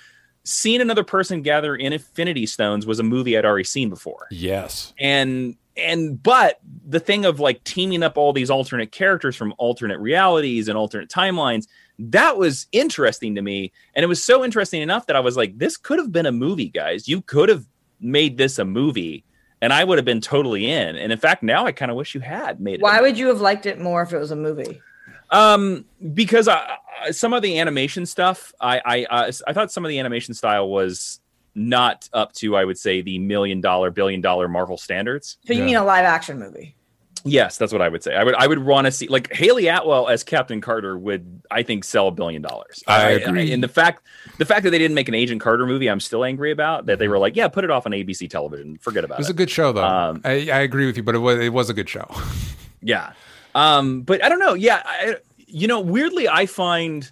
[0.44, 4.92] seeing another person gather in Infinity Stones was a movie I'd already seen before Yes.
[4.98, 9.98] and and but the thing of like teaming up all these alternate characters from alternate
[10.00, 11.66] realities and alternate timelines
[11.98, 13.70] that was interesting to me.
[13.94, 16.32] And it was so interesting enough that i was like this could have been a
[16.32, 17.06] movie guys.
[17.08, 17.64] You could have
[18.00, 19.24] made this a movie
[19.60, 20.96] and i would have been totally in.
[20.96, 23.28] And in fact now i kind of wish you had made it Why would you
[23.28, 24.80] have liked it more if it was a movie?
[25.30, 29.84] um because I, I- some of the animation stuff i i uh, i thought some
[29.84, 31.20] of the animation style was
[31.54, 35.60] not up to i would say the million dollar billion dollar marvel standards So you
[35.60, 35.66] Yeah.
[35.66, 36.74] mean a live action movie?
[37.24, 38.16] Yes, that's what I would say.
[38.16, 41.62] I would I would want to see like Hayley Atwell as Captain Carter would I
[41.62, 42.82] think sell a billion dollars.
[42.88, 43.52] I agree.
[43.52, 44.04] and the fact
[44.38, 46.86] the fact that they didn't make an Agent Carter movie, I'm still angry about.
[46.86, 48.76] That they were like, yeah, put it off on ABC television.
[48.78, 49.30] Forget about It about was it.
[49.30, 49.84] Was a good show though.
[49.84, 52.10] Um, I, I agree with you, but it was it was a good show.
[52.82, 53.12] yeah.
[53.54, 54.54] Um, but I don't know.
[54.54, 57.08] Yeah, I, you know, weirdly, I find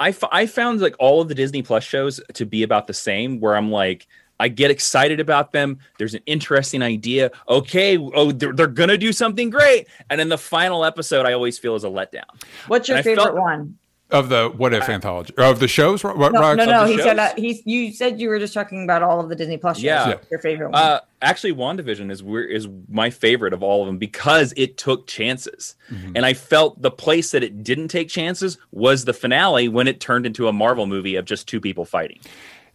[0.00, 2.94] I, f- I found like all of the Disney Plus shows to be about the
[2.94, 3.38] same.
[3.38, 4.06] Where I'm like,
[4.40, 5.78] I get excited about them.
[5.98, 7.30] There's an interesting idea.
[7.48, 11.58] Okay, oh, they're, they're gonna do something great, and then the final episode, I always
[11.58, 12.24] feel is a letdown.
[12.66, 13.76] What's your I favorite felt- one?
[14.12, 16.02] Of the what if anthology of the shows.
[16.04, 16.84] What, No, no, no.
[16.86, 17.18] the He said shows?
[17.18, 17.66] uh, he's.
[17.66, 19.84] You said you were just talking about all of the Disney Plus shows.
[19.84, 20.08] Yeah.
[20.08, 20.14] Yeah.
[20.30, 20.80] Your favorite one.
[20.82, 25.06] Uh, actually, WandaVision is weir- is my favorite of all of them because it took
[25.06, 26.12] chances, Mm-hmm.
[26.16, 30.00] and I felt the place that it didn't take chances was the finale when it
[30.00, 32.20] turned into a Marvel movie of just two people fighting.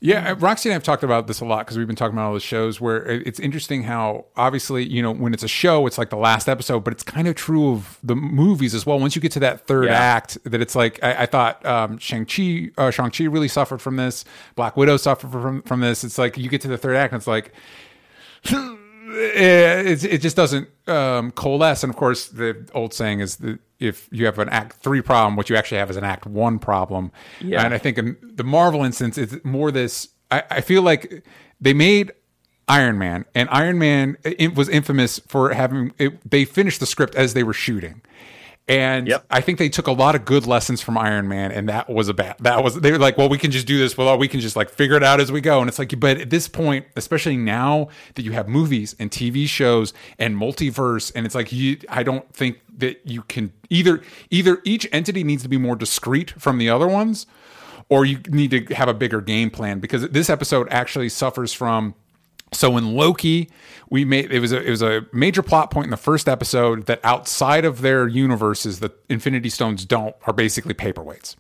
[0.02, 2.16] Yeah, uh, Roxy and I have talked about this a lot because we've been talking
[2.16, 5.88] about all the shows where it's interesting how obviously you know when it's a show
[5.88, 9.00] it's like the last episode, but it's kind of true of the movies as well.
[9.00, 9.94] Once you get to that third Yeah.
[9.94, 13.82] act, that it's like I, I thought um, Shang Chi, uh, Shang Chi really suffered
[13.82, 14.26] from this.
[14.56, 16.04] Black Widow suffered from from this.
[16.04, 17.52] It's like you get to the third act and it's like.
[19.08, 24.08] It, it just doesn't um, coalesce, and of course, the old saying is that if
[24.12, 27.12] you have an Act Three problem, what you actually have is an Act One problem.
[27.40, 27.64] Yeah.
[27.64, 30.10] And I think in the Marvel instance, it's more this.
[30.32, 31.24] I, I feel like
[31.62, 32.14] they made
[32.68, 35.94] Iron Man, and Iron Man it was infamous for having.
[36.00, 38.02] It, they finished the script as they were shooting,
[38.68, 39.26] and Yep.
[39.30, 42.10] I think they took a lot of good lessons from Iron Man, and that was
[42.10, 42.38] a bad.
[42.40, 43.96] That was they were like, well, we can just do this.
[43.96, 45.60] Well, we can just like figure it out as we go.
[45.60, 49.48] And it's like, but at this point, especially now that you have movies and TV
[49.48, 54.02] shows and multiverse, and it's like you, I don't think that you can either
[54.32, 57.28] either each entity needs to be more discreet from the other ones,
[57.90, 61.94] or you need to have a bigger game plan because this episode actually suffers from
[62.52, 63.50] So in Loki,
[63.90, 66.86] we made it was a it was a major plot point in the first episode
[66.86, 71.36] that outside of their universes, the Infinity Stones don't are basically paperweights.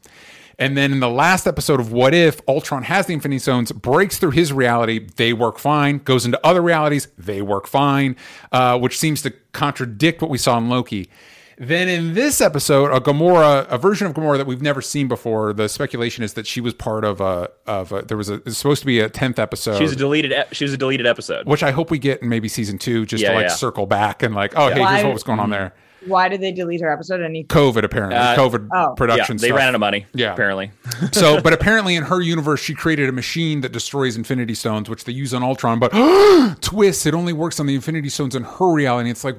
[0.58, 4.18] And then in the last episode of What If, Ultron has the Infinity Stones, breaks
[4.18, 8.15] through his reality, they work fine, goes into other realities, they work fine,
[8.54, 11.10] uh, which seems to contradict what we saw in Loki.
[11.58, 15.54] Then in this episode, a Gamora, a version of Gamora that we've never seen before.
[15.54, 18.58] The speculation is that she was part of a of a, there was a it's
[18.58, 19.78] supposed to be a tenth episode.
[19.78, 20.34] She was a deleted.
[20.34, 21.48] ep- She was a deleted episode.
[21.48, 23.54] which I hope we get in maybe season two, just Yeah, to like yeah.
[23.54, 25.74] circle back and like, oh, hey, Why- here's what was going on there.
[26.08, 27.22] Why did they delete her episode?
[27.24, 28.89] Any COVID apparently, Uh, COVID oh.
[28.89, 29.38] Yeah, production.
[29.38, 29.58] they stuff.
[29.58, 30.06] ran out of money.
[30.13, 30.34] Yeah.
[30.34, 30.72] apparently.
[31.12, 35.06] so, but apparently in her universe, she created a machine that destroys Infinity Stones, which
[35.06, 35.80] they use on Ultron.
[35.80, 35.89] But
[36.62, 39.10] twist, it only works on the Infinity Stones in her reality.
[39.10, 39.36] It's like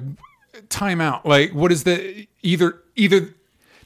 [0.69, 1.25] time out.
[1.25, 3.33] Like, what is the either either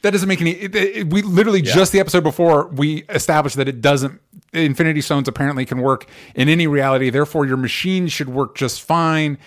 [0.01, 0.51] that doesn't make any.
[0.51, 4.19] It, it- we literally just the episode before we established that it doesn't.
[4.53, 7.09] Infinity Stones apparently can work in any reality.
[7.09, 9.37] Therefore, your machine should work just fine,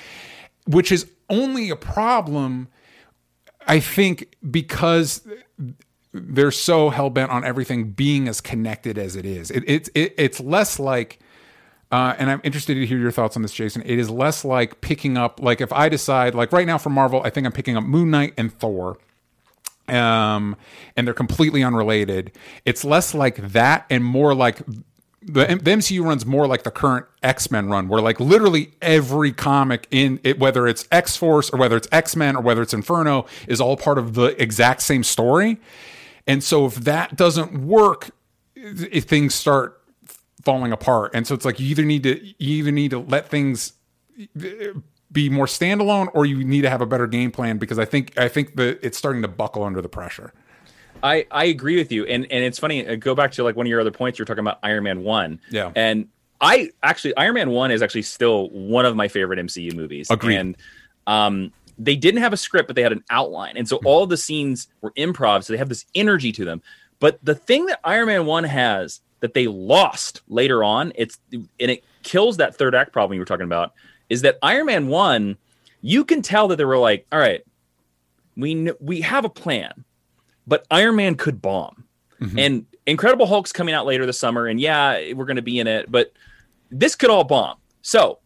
[0.66, 2.68] which is only a problem.
[3.66, 5.26] I think because
[6.12, 9.50] they're so hell bent on everything being as connected as it is.
[9.50, 11.18] It, it, it it's less like,
[11.90, 13.82] uh, and I'm interested to hear your thoughts on this, Jason.
[13.82, 17.22] It is less like picking up, like if I decide, like right now for Marvel,
[17.24, 18.98] I think I'm picking up Moon Knight and Thor.
[19.86, 20.56] Um,
[20.96, 22.32] and they're completely unrelated.
[22.64, 24.62] It's less like that and more like
[25.26, 29.86] the, MCU runs more like the current X Men run, where like literally every comic
[29.90, 33.26] in it, whether it's X Force or whether it's X Men or whether it's Inferno,
[33.46, 35.58] is all part of the exact same story.
[36.26, 38.10] And so if that doesn't work,
[38.56, 39.80] things start
[40.44, 41.12] falling apart.
[41.14, 43.72] And so it's like you either need to you either need to let things
[45.12, 48.16] be more standalone or you need to have a better game plan because I think
[48.18, 50.32] I think that it's starting to buckle under the pressure.
[51.02, 52.86] I, I agree with you, and and it's funny.
[52.86, 54.18] uh, Go back to like one of your other points.
[54.18, 55.40] You're talking about Iron Man one.
[55.50, 55.70] Yeah.
[55.76, 56.08] and
[56.40, 60.10] I actually Iron Man one is actually still one of my favorite MCU movies.
[60.10, 60.36] Agreed.
[60.36, 60.56] And
[61.06, 63.86] um, they didn't have a script, but they had an outline, and so Hmm.
[63.86, 65.44] all the scenes were improv.
[65.44, 66.62] So they have this energy to them.
[67.00, 71.48] But the thing that Iron Man one has that they lost later on, it's and
[71.58, 73.72] it kills that third act problem you were talking about.
[74.10, 75.38] Is that Iron Man one?
[75.80, 77.42] You can tell that they were like, all right,
[78.36, 79.84] we we have a plan
[80.46, 81.84] but Iron Man could bomb.
[82.20, 82.38] Mm-hmm.
[82.38, 85.66] And Incredible Hulk's coming out later this summer, and yeah, we're going to be in
[85.66, 86.12] it, but
[86.70, 87.56] this could all bomb.
[87.82, 88.18] So,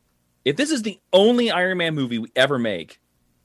[0.45, 3.01] if this is the only Iron Man movie we ever make,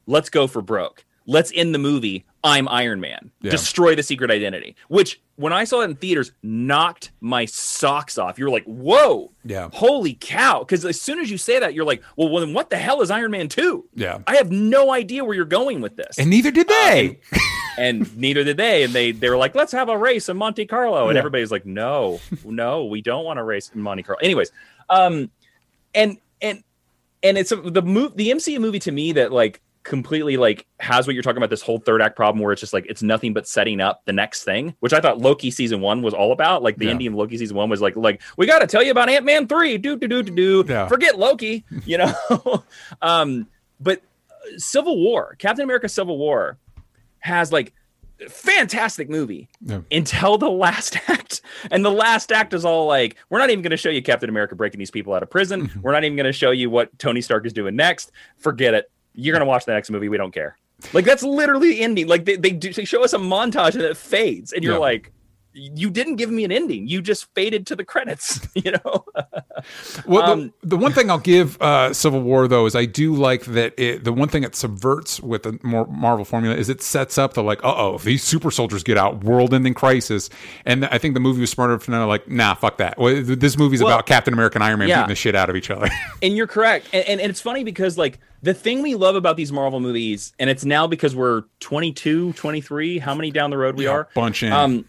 [0.08, 1.06] let's go for broke.
[1.26, 2.26] Let's end the movie.
[2.44, 3.32] I'm Iron Man.
[3.42, 3.52] Yeah.
[3.52, 4.76] Destroy the secret identity.
[4.90, 8.38] Which, when I saw it in theaters, knocked my socks off.
[8.38, 9.70] You're like, whoa, Yeah.
[9.72, 10.60] holy cow!
[10.60, 13.02] Because as soon as you say that, you're like, well, well, then what the hell
[13.02, 13.86] is Iron Man Two?
[13.96, 14.20] Yeah.
[14.28, 17.20] I have no idea where you're going with this And neither did they.
[17.78, 18.84] and neither did they.
[18.84, 21.08] And they they were like, let's have a race in Monte Carlo.
[21.08, 21.20] And Yeah.
[21.20, 24.20] everybody's like, no, no, we don't want to race in Monte Carlo.
[24.22, 24.52] Anyways,
[24.90, 25.32] um,
[25.96, 26.62] and and
[27.24, 31.06] and it's a, the move the MCU movie to me that like completely like has
[31.06, 33.34] what you're talking about this whole third act problem where it's just like it's nothing
[33.34, 36.64] but setting up the next thing which i thought loki season one was all about
[36.64, 36.92] like the Yeah.
[36.92, 39.78] indian loki season one was like like we got to tell you about ant-man 3
[39.80, 40.88] do do do do do Yeah.
[40.88, 42.64] forget loki you know
[43.02, 43.48] um
[43.82, 44.00] but
[44.32, 46.58] uh, civil war captain america civil war
[47.20, 47.74] has like
[48.30, 49.82] fantastic movie Yeah.
[49.92, 51.42] until the last act
[51.72, 54.30] and the last act is all like we're not even going to show you captain
[54.30, 55.82] america breaking these people out of prison Mm-hmm.
[55.82, 58.90] we're not even going to show you what tony stark is doing next forget it
[59.16, 60.58] you're going to watch the next movie we don't care
[60.94, 63.84] like that's literally the ending like they, they, do, they show us a montage and
[63.84, 64.80] it fades and you're Yeah.
[64.80, 65.12] like
[65.54, 69.06] you didn't give me an ending you just faded to the credits you know
[70.06, 73.14] Well, Um, the, the one thing I'll give uh, Civil War though is I do
[73.14, 76.82] like that it, the one thing it subverts with the more Marvel formula is it
[76.82, 80.30] sets up the like, uh oh, if these super soldiers get out, world-ending crisis.
[80.66, 82.98] And I think the movie was smart enough to know like, nah, fuck that.
[82.98, 84.98] Well, This movie's Well, about Captain America and Iron Man yeah.
[85.02, 85.88] beating the shit out of each other.
[86.22, 89.38] and you're correct and, and, and it's funny because like the thing we love about
[89.38, 93.76] these marvel movies and it's now because we're 22 23 how many down the road
[93.78, 94.52] we Yeah, are bunch in.
[94.52, 94.86] um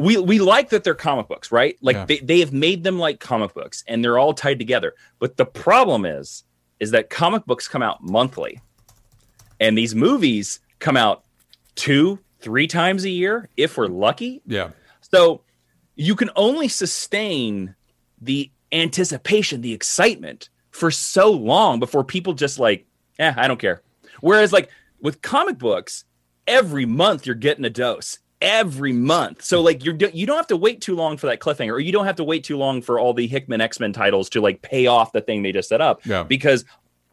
[0.00, 2.04] we we like that they're comic books right like Yeah.
[2.06, 5.46] they, they have made them like comic books and they're all tied together but the
[5.46, 6.44] problem is
[6.78, 8.60] is that comic books come out monthly
[9.58, 11.24] and these movies come out
[11.74, 14.70] two three times a year if we're lucky yeah.
[15.00, 15.42] so
[15.96, 17.74] you can only sustain
[18.22, 22.86] the anticipation, the excitement for so long before people just like,
[23.18, 23.82] eh, I don't care.
[24.20, 26.04] Whereas like with comic books,
[26.46, 28.18] every month you're getting a dose.
[28.42, 31.72] Every month, so like you're you don't have to wait too long for that cliffhanger,
[31.72, 34.30] or you don't have to wait too long for all the Hickman X Men titles
[34.30, 36.00] to like pay off the thing they just set up.
[36.06, 36.22] Yeah.
[36.22, 36.64] because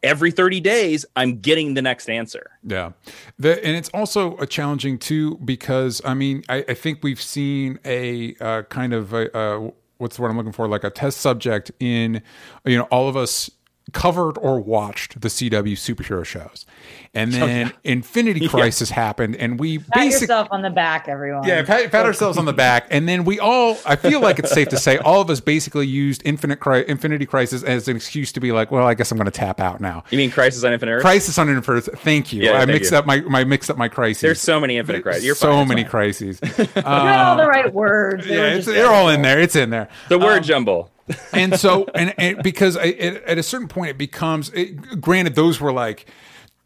[0.02, 2.50] every 30 days I'm getting the next answer.
[2.64, 2.92] Yeah,
[3.38, 7.78] the, and it's also a challenging too because I mean I, I think we've seen
[7.84, 11.18] a uh, kind of a, uh, what's the word I'm looking for like a test
[11.18, 12.22] subject in
[12.64, 13.50] you know all of us
[13.92, 16.66] covered or watched the CW superhero shows.
[17.14, 21.44] And Oh, then Infinity Crisis happened, and we Pat basically yourself on the back, everyone.
[21.48, 23.78] yeah, pat, pat ourselves on the back, and then we all.
[23.86, 27.24] I feel like it's safe to say all of us basically used Infinite Cri- Infinity
[27.26, 29.80] Crisis as an excuse to be like, well, I guess I'm going to tap out
[29.80, 30.04] now.
[30.10, 31.02] You mean Crisis on Infinite Earth?
[31.02, 31.82] Crisis on Infinite.
[32.00, 32.42] Thank you.
[32.42, 32.98] Yeah, I thank mixed you.
[32.98, 34.20] up my my mixed up my crises.
[34.20, 35.24] There's so many Infinite Crises.
[35.24, 35.90] You're so fine, many fine.
[35.90, 36.40] crises.
[36.58, 38.26] You got all the right words.
[38.26, 39.40] They yeah, it's, they're all in there.
[39.40, 39.88] It's in there.
[40.08, 40.90] The word Um, jumble.
[41.32, 45.34] And so and, and because I, at, at a certain point it becomes it, granted
[45.34, 46.06] those were like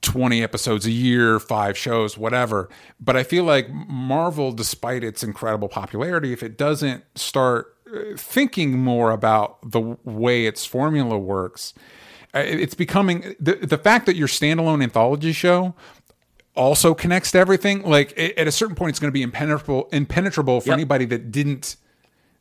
[0.02, 2.68] 20 episodes a year five shows whatever
[3.00, 8.78] but i feel like marvel despite its incredible popularity if it doesn't start uh, thinking
[8.78, 11.72] more about the way its formula works
[12.34, 15.72] uh, it's becoming the, the fact that your standalone anthology show
[16.56, 20.60] also connects to everything like at a certain point it's going to be impenetrable impenetrable
[20.60, 20.74] for Yep.
[20.74, 21.76] anybody that didn't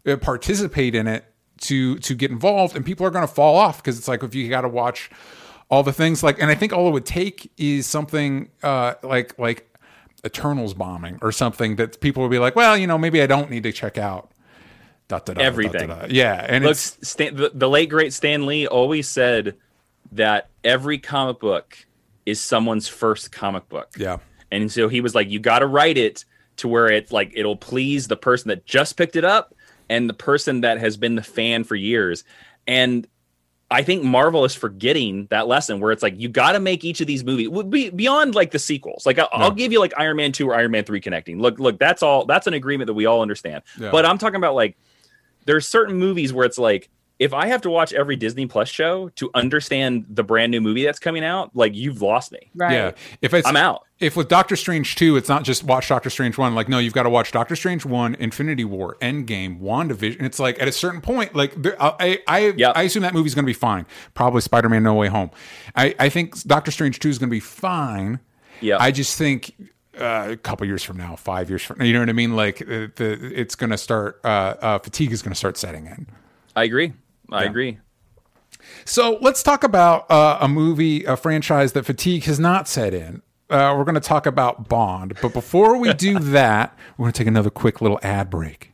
[0.08, 1.26] uh, participate in it
[1.62, 4.36] to to get involved and people are going to fall off because it's like if
[4.36, 5.10] you got to watch
[5.70, 9.38] all the things like and i think all it would take is something uh like
[9.40, 9.68] like
[10.26, 13.50] eternals bombing or something that people would be like well you know maybe i don't
[13.50, 14.32] need to check out
[15.08, 15.90] da, da, da, Everything.
[16.10, 19.56] yeah and Look, it's Stan, the, the late great Stan Lee always said
[20.14, 21.78] that every comic book
[22.26, 23.90] is someone's first comic book.
[23.98, 24.18] yeah
[24.52, 26.26] And so he was like, you got to write it
[26.58, 29.56] to where it's like it'll please the person that just picked it up
[29.92, 32.24] and the person that has been the fan for years.
[32.66, 33.06] And
[33.70, 37.02] I think Marvel is forgetting that lesson where it's like you got to make each
[37.02, 39.06] of these movies be beyond like the sequels.
[39.06, 41.42] Like I'll, I'll give you like Iron Man two or Iron Man three connecting.
[41.42, 42.26] Look, look, that's all.
[42.26, 43.64] That's an agreement that we all understand.
[43.78, 43.92] Yeah.
[43.92, 44.78] But I'm talking about like
[45.46, 46.90] there's certain movies where it's like
[47.22, 50.84] if I have to watch every Disney Plus show to understand the brand new movie
[50.84, 52.50] that's coming out, like you've lost me.
[52.56, 52.74] right.
[52.74, 53.84] yeah if it's I'm out.
[54.00, 56.56] if with Doctor Strange 2, it's not just watch Doctor Strange 1.
[56.56, 60.24] Like, no, you've got to watch Doctor Strange 1, Infinity War, Endgame, WandaVision.
[60.24, 62.74] It's like at a certain point, like, there, I, I, Yep.
[62.76, 63.86] I assume that movie's going to be fine.
[64.16, 65.30] Probably Spider Man No Way Home.
[65.76, 68.20] I, I think Doctor Strange 2 is going to be fine.
[68.62, 68.78] Yeah.
[68.80, 69.54] I just think
[69.96, 72.36] uh, a couple years from now, five years from now, you know what I mean?
[72.36, 75.86] Like, uh, the it's going to start, uh, uh, fatigue is going to start setting
[75.86, 76.08] in.
[76.56, 76.94] I agree.
[77.32, 77.80] I agree.
[78.86, 83.22] So let's talk about uh, a movie, a franchise that fatigue has not set in.
[83.50, 85.18] Uh, we're going to talk about Bond.
[85.22, 88.74] But before we do that, we're going to take another quick little ad break.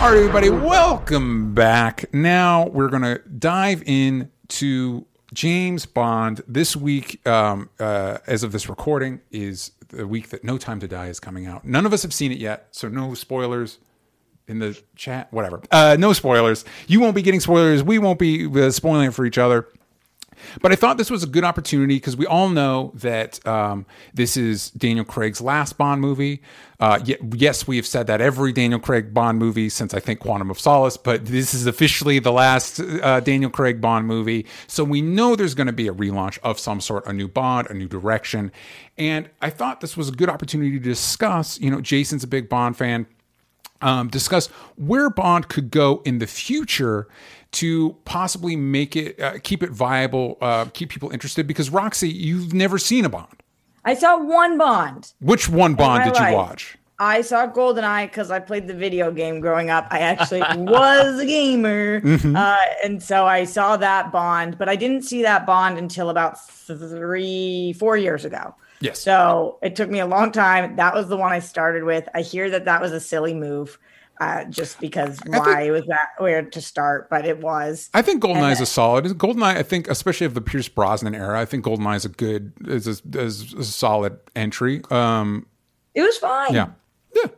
[0.00, 2.06] All right, everybody, welcome back.
[2.14, 6.40] Now we're going to dive into James Bond.
[6.48, 10.88] This week, um, uh, as of this recording, is the week that No Time to
[10.88, 11.66] Die is coming out.
[11.66, 13.78] None of us have seen it yet, so no spoilers
[14.48, 15.30] in the chat.
[15.34, 15.60] Whatever.
[15.70, 16.64] Uh, no spoilers.
[16.86, 17.82] You won't be getting spoilers.
[17.82, 19.68] We won't be uh, spoiling it for each other.
[20.62, 24.36] But I thought this was a good opportunity because we all know that um, this
[24.36, 26.42] is Daniel Craig's last Bond movie.
[26.78, 30.20] Uh, ye- yes, we have said that every Daniel Craig Bond movie since I think
[30.20, 34.46] Quantum of Solace, but this is officially the last uh, Daniel Craig Bond movie.
[34.66, 37.68] So we know there's going to be a relaunch of some sort, a new Bond,
[37.70, 38.50] a new direction.
[38.96, 41.60] And I thought this was a good opportunity to discuss.
[41.60, 43.06] You know, Jason's a big Bond fan
[43.82, 47.08] um, discuss where Bond could go in the future
[47.52, 51.46] to possibly make it, uh, keep it viable, uh, keep people interested.
[51.46, 53.42] Because Roxy, you've never seen a Bond.
[53.84, 55.12] I saw one Bond.
[55.20, 56.76] Which one Bond did you watch?
[57.00, 59.86] I saw GoldenEye because I played the video game growing up.
[59.90, 62.02] I actually was a gamer.
[62.02, 62.36] Mm-hmm.
[62.36, 66.46] Uh, and so I saw that Bond, but I didn't see that Bond until about
[66.46, 68.54] three, four years ago.
[68.80, 69.00] Yes.
[69.00, 70.76] So it took me a long time.
[70.76, 72.06] That was the one I started with.
[72.14, 73.78] I hear that that was a silly move.
[74.20, 77.88] Uh, just because why was that where to start, but it was.
[77.94, 79.06] I think GoldenEye And is a solid.
[79.06, 82.52] GoldenEye, I think, especially of the Pierce Brosnan era, I think GoldenEye is a good,
[82.66, 84.82] is a, is a solid entry.
[84.90, 85.46] Um,
[85.94, 86.52] It was fine.
[86.52, 86.68] yeah.
[87.16, 87.28] Yeah.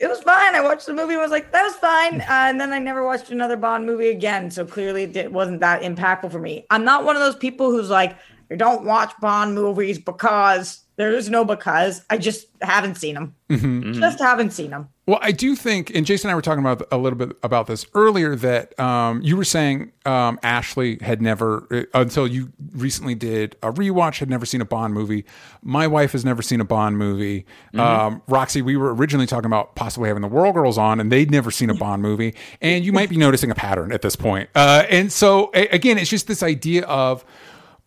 [0.00, 0.54] it was fine.
[0.54, 2.22] I watched the movie I was like, that was fine.
[2.22, 4.50] Uh, and then I never watched another Bond movie again.
[4.50, 6.64] So clearly it wasn't that impactful for me.
[6.70, 8.16] I'm not one of those people who's like,
[8.50, 12.02] I don't watch Bond movies because there is no because.
[12.10, 13.34] I just haven't seen them.
[13.50, 13.92] Mm-hmm.
[13.92, 14.88] Just haven't seen them.
[15.06, 17.68] Well, I do think, and Jason and I were talking about a little bit about
[17.68, 18.34] this earlier.
[18.34, 23.70] That um, you were saying um, Ashley had never, uh, until you recently did a
[23.72, 25.24] rewatch, had never seen a Bond movie.
[25.62, 27.46] My wife has never seen a Bond movie.
[27.74, 31.30] Um, Roxy, we were originally talking about possibly having the World Girls on, and they'd
[31.30, 32.34] never seen a Bond movie.
[32.60, 34.48] And you might be noticing a pattern at this point.
[34.56, 37.24] Uh, and so, a- again, it's just this idea of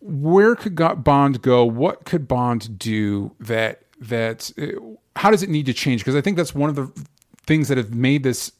[0.00, 0.74] where could
[1.04, 1.64] Bond go?
[1.64, 4.80] What could Bond do that that uh,
[5.16, 6.00] how does it need to change?
[6.00, 6.90] Because I think that's one of the
[7.46, 8.52] things that have made this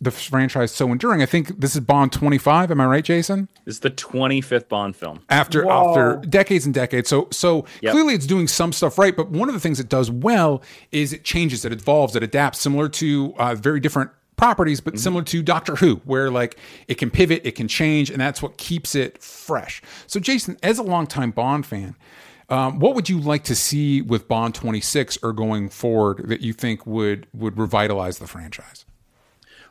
[0.00, 1.22] the franchise so enduring.
[1.22, 2.70] I think this is Bond 25.
[2.70, 3.48] Am I right, Jason?
[3.64, 5.20] This is the 25th Bond film.
[5.30, 5.90] After Whoa.
[5.90, 7.92] after decades and decades, so so Yep.
[7.92, 9.16] clearly it's doing some stuff right.
[9.16, 12.60] But one of the things it does well is it changes, it evolves, it adapts,
[12.60, 16.58] similar to uh, very different properties, but similar to Doctor Who, where like
[16.88, 19.82] it can pivot, it can change, and that's what keeps it fresh.
[20.06, 21.96] So, Jason, as a longtime Bond fan,
[22.48, 26.52] um, what would you like to see with Bond 26 or going forward that you
[26.52, 28.84] think would would revitalize the franchise?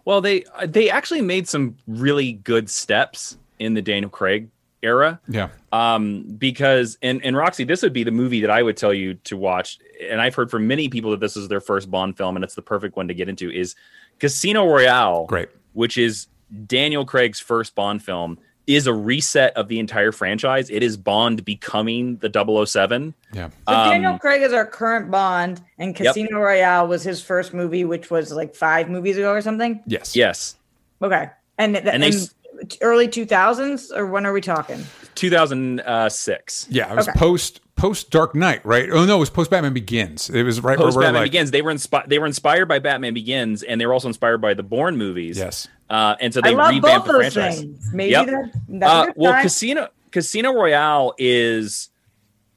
[0.05, 4.49] Well, they they actually made some really good steps in the Daniel Craig
[4.83, 5.19] era.
[5.27, 5.49] Yeah.
[5.71, 9.15] Um, because and and Roxy, this would be the movie that I would tell you
[9.25, 9.79] to watch.
[10.09, 12.55] And I've heard from many people that this is their first Bond film, and it's
[12.55, 13.49] the perfect one to get into.
[13.51, 13.75] Is
[14.19, 15.49] Casino Royale, Great.
[15.73, 16.27] which is
[16.67, 20.69] Daniel Craig's first Bond film, is a reset of the entire franchise.
[20.69, 23.13] It is Bond becoming the 007.
[23.33, 23.49] Yeah.
[23.67, 27.83] So Um, Daniel Craig is our current Bond, and Casino Royale was his first movie,
[27.85, 29.81] which was like five movies ago or something.
[29.87, 30.15] Yes.
[30.15, 30.55] Yes,
[31.01, 32.33] Okay, and th- And they and s-
[32.81, 34.83] early two thousands, or when are we talking?
[35.15, 36.67] 2006.
[36.69, 36.91] Yeah.
[36.91, 37.17] It was Okay.
[37.19, 38.89] post post Dark Knight, right?
[38.91, 40.29] Oh no, it was post Batman Begins.
[40.29, 42.79] It was right Post where Batman like, Begins, they were inspi- they were inspired by
[42.79, 45.37] Batman Begins, and they were also inspired by the Bourne movies.
[45.37, 45.67] Yes.
[45.89, 47.59] uh, and so I they love revamped both the those franchise.
[47.59, 47.89] things.
[47.93, 48.25] Maybe Yep.
[48.27, 49.41] that, that's Uh, well.
[49.41, 51.89] Casino Casino Royale is,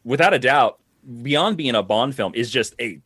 [0.04, 0.78] without a doubt,
[1.22, 3.00] beyond being a Bond film, is just a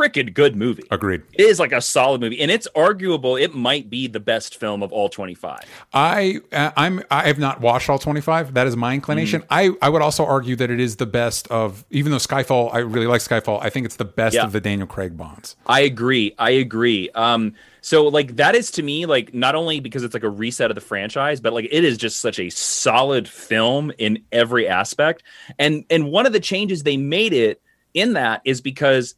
[0.00, 0.84] freaking good movie.
[0.90, 1.22] Agreed.
[1.32, 4.82] It is like a solid movie, and it's arguable it might be the best film
[4.82, 5.64] of all twenty five.
[5.92, 8.54] I uh, I'm I have not watched all 25.
[8.54, 9.42] That is my inclination.
[9.50, 12.78] I I would also argue that it is the best of even though Skyfall I
[12.78, 13.62] really like Skyfall.
[13.62, 14.44] I think it's the best Yeah.
[14.44, 15.56] of the Daniel Craig Bonds.
[15.66, 16.34] I agree.
[16.38, 17.10] I agree.
[17.10, 20.70] Um, so like that is to me like not only because it's like a reset
[20.70, 25.22] of the franchise, but like it is just such a solid film in every aspect.
[25.58, 27.60] And and one of the changes they made it
[27.94, 29.14] in that is because,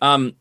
[0.00, 0.34] um,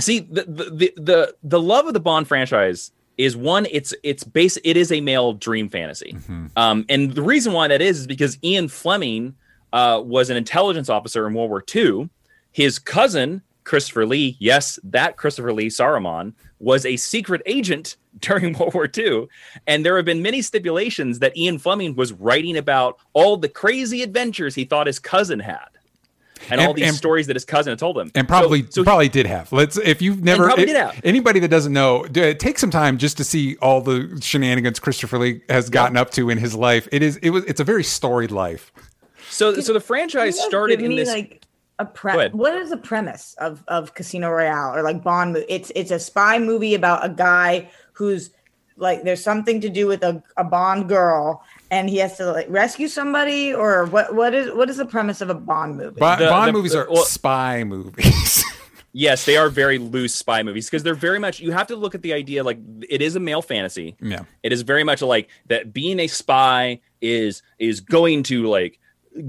[0.00, 4.56] see the the the the, love of the Bond franchise is one it's it's base
[4.64, 6.16] it is a male dream fantasy.
[6.56, 9.34] Um and the reason why that is is because ian fleming
[9.72, 12.08] uh was an intelligence officer in world war ii
[12.52, 18.72] his cousin christopher lee yes that christopher lee saruman was a secret agent during world
[18.72, 19.26] war ii
[19.66, 24.02] and there have been many stipulations that ian fleming was writing about all the crazy
[24.02, 25.68] adventures he thought his cousin had
[26.48, 28.80] and, all these and- stories that his cousin had told him And probably So- so
[28.82, 29.52] he- probably did have.
[29.52, 31.00] Let's if you've never probably if- did have.
[31.04, 35.18] anybody that doesn't know, d- take some time just to see all the shenanigans Christopher
[35.18, 36.88] Lee has gotten up to in his life.
[36.92, 38.72] It is it was it's a very storied life.
[39.28, 41.44] so so the franchise Can you guys started in this like
[41.78, 45.46] a pre- what is the premise of of Casino Royale or like Bond movie?
[45.48, 48.30] It's it's a spy movie about a guy who's
[48.76, 52.46] like there's something to do with a, a Bond girl and he has to like
[52.48, 55.98] rescue somebody or what what is what is the premise of a Bond movie?
[56.00, 58.44] Bo- The- Bond the- movies are well- spy movies.
[58.92, 61.38] Yes, they are very loose spy movies because they're very much.
[61.38, 62.58] You have to look at the idea like
[62.88, 63.96] it is a male fantasy.
[64.00, 64.24] Yeah.
[64.42, 65.72] it is very much like that.
[65.72, 68.80] Being a spy is is going to like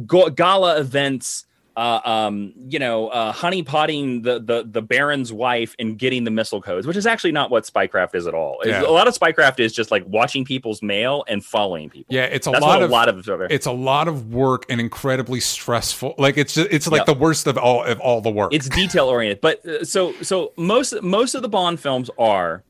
[0.08, 1.46] go- gala events.
[1.78, 6.61] Uh, um, you know, uh, honeypotting the, the the Baron's wife and getting the missile
[6.61, 8.59] codes, which is actually not what spycraft is at all.
[8.65, 8.82] Yeah.
[8.82, 12.13] A lot of spycraft is just like watching people's mail and following people.
[12.13, 14.65] yeah, it's a That's lot of a lot of it's it's a lot of work
[14.69, 16.15] and incredibly stressful.
[16.17, 17.05] Like it's just, it's like Yep.
[17.05, 18.53] the worst of all of all the work.
[18.53, 22.63] it's detail oriented but uh, so so most most of the bond films are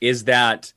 [0.00, 0.72] is that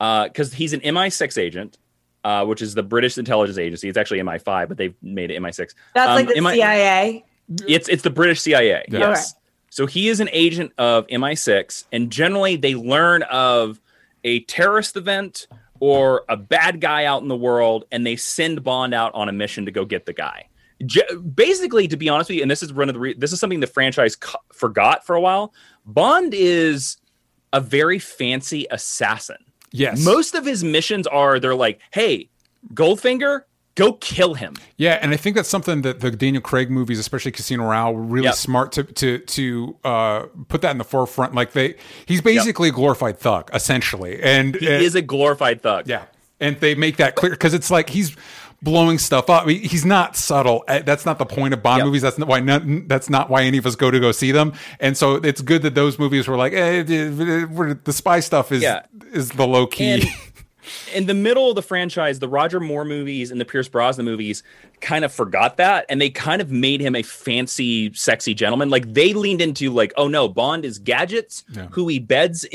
[0.00, 1.78] because he's an mi6 agent
[2.24, 3.88] uh, which is the british intelligence agency.
[3.88, 7.24] It's actually mi5 but they've made it mi6 That's Um, like the MI CIA.
[7.66, 8.98] it's it's the british cia Yeah.
[8.98, 9.34] yes.
[9.70, 13.80] So he is an agent of mi6 and generally they learn of
[14.24, 15.46] a terrorist event
[15.80, 19.32] or a bad guy out in the world and they send bond out on a
[19.32, 20.46] mission to go get the guy.
[20.86, 21.02] J-
[21.34, 23.40] basically to be honest with you and this is one of the re- this is
[23.40, 25.52] something the franchise co- forgot for a while
[25.86, 26.96] bond is
[27.52, 29.36] a very fancy assassin
[29.72, 30.04] yes.
[30.04, 32.28] most of his missions are they're like hey
[32.74, 33.42] goldfinger
[33.74, 37.32] go kill him Yeah, and I think that's something that the Daniel Craig movies, especially
[37.32, 38.34] Casino Royale, were really Yep.
[38.34, 41.34] smart to to to uh, put that in the forefront.
[41.34, 46.04] Like they, he's basically a glorified thug, essentially, and he is a glorified thug yeah,
[46.38, 48.14] and they make that clear because it's like he's
[48.62, 49.48] blowing stuff up.
[49.48, 50.64] He's not subtle.
[50.68, 51.86] Uh, That's not the point of Bond Yep.
[51.86, 52.02] movies.
[52.02, 52.40] That's not why.
[52.40, 54.52] Not, that's not why any of us go to go see them.
[54.80, 58.62] And so it's good that those movies were like, eh, eh, the spy stuff is
[58.62, 58.82] Yeah.
[59.12, 59.84] is the low key.
[59.92, 60.04] And
[60.94, 64.44] in the middle of the franchise, the Roger Moore movies and the Pierce Brosnan movies
[64.80, 68.70] kind of forgot that, and they kind of made him a fancy, sexy gentleman.
[68.70, 71.66] Like they leaned into like, oh no, Bond is gadgets, Yeah.
[71.72, 72.46] who he beds,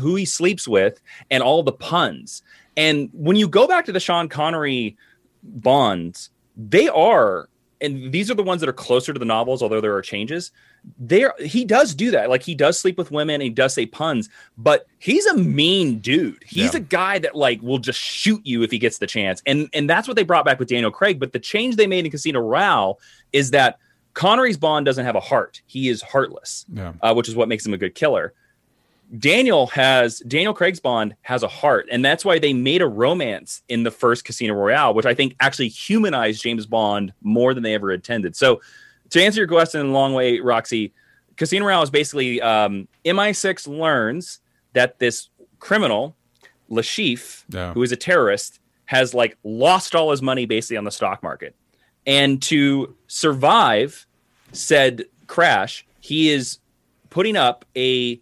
[0.00, 1.00] who he sleeps with,
[1.30, 2.42] and all the puns.
[2.76, 4.96] And when you go back to the Sean Connery
[5.44, 7.48] Bonds, they are,
[7.80, 10.50] and these are the ones that are closer to the novels, although there are changes.
[10.98, 12.30] There, he does do that.
[12.30, 15.98] Like he does sleep with women, and he does say puns, but he's a mean
[15.98, 16.42] dude.
[16.46, 16.78] He's Yeah.
[16.78, 19.88] a guy that like will just shoot you if he gets the chance, and and
[19.88, 21.18] that's what they brought back with Daniel Craig.
[21.20, 22.98] But the change they made in Casino Royale
[23.32, 23.78] is that
[24.14, 26.92] Connery's Bond doesn't have a heart; he is heartless, Yeah.
[27.02, 28.32] uh, which is what makes him a good killer.
[29.18, 33.62] Daniel has Daniel Craig's Bond has a heart, and that's why they made a romance
[33.68, 37.74] in the first Casino Royale, which I think actually humanized James Bond more than they
[37.74, 38.34] ever intended.
[38.34, 38.60] So,
[39.10, 40.92] to answer your question in a long way, Roxy,
[41.36, 44.40] Casino Royale is basically um, MI6 learns
[44.72, 45.28] that this
[45.60, 46.16] criminal,
[46.68, 47.72] Le Chiffre, Yeah.
[47.74, 51.54] who is a terrorist, has like lost all his money basically on the stock market,
[52.06, 54.06] and to survive
[54.52, 56.58] said crash, he is
[57.10, 58.20] putting up a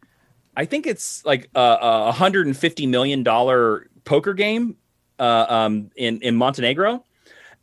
[0.56, 4.76] I think it's like a, a hundred and fifty million dollar poker game
[5.18, 7.04] uh, um, in in Montenegro,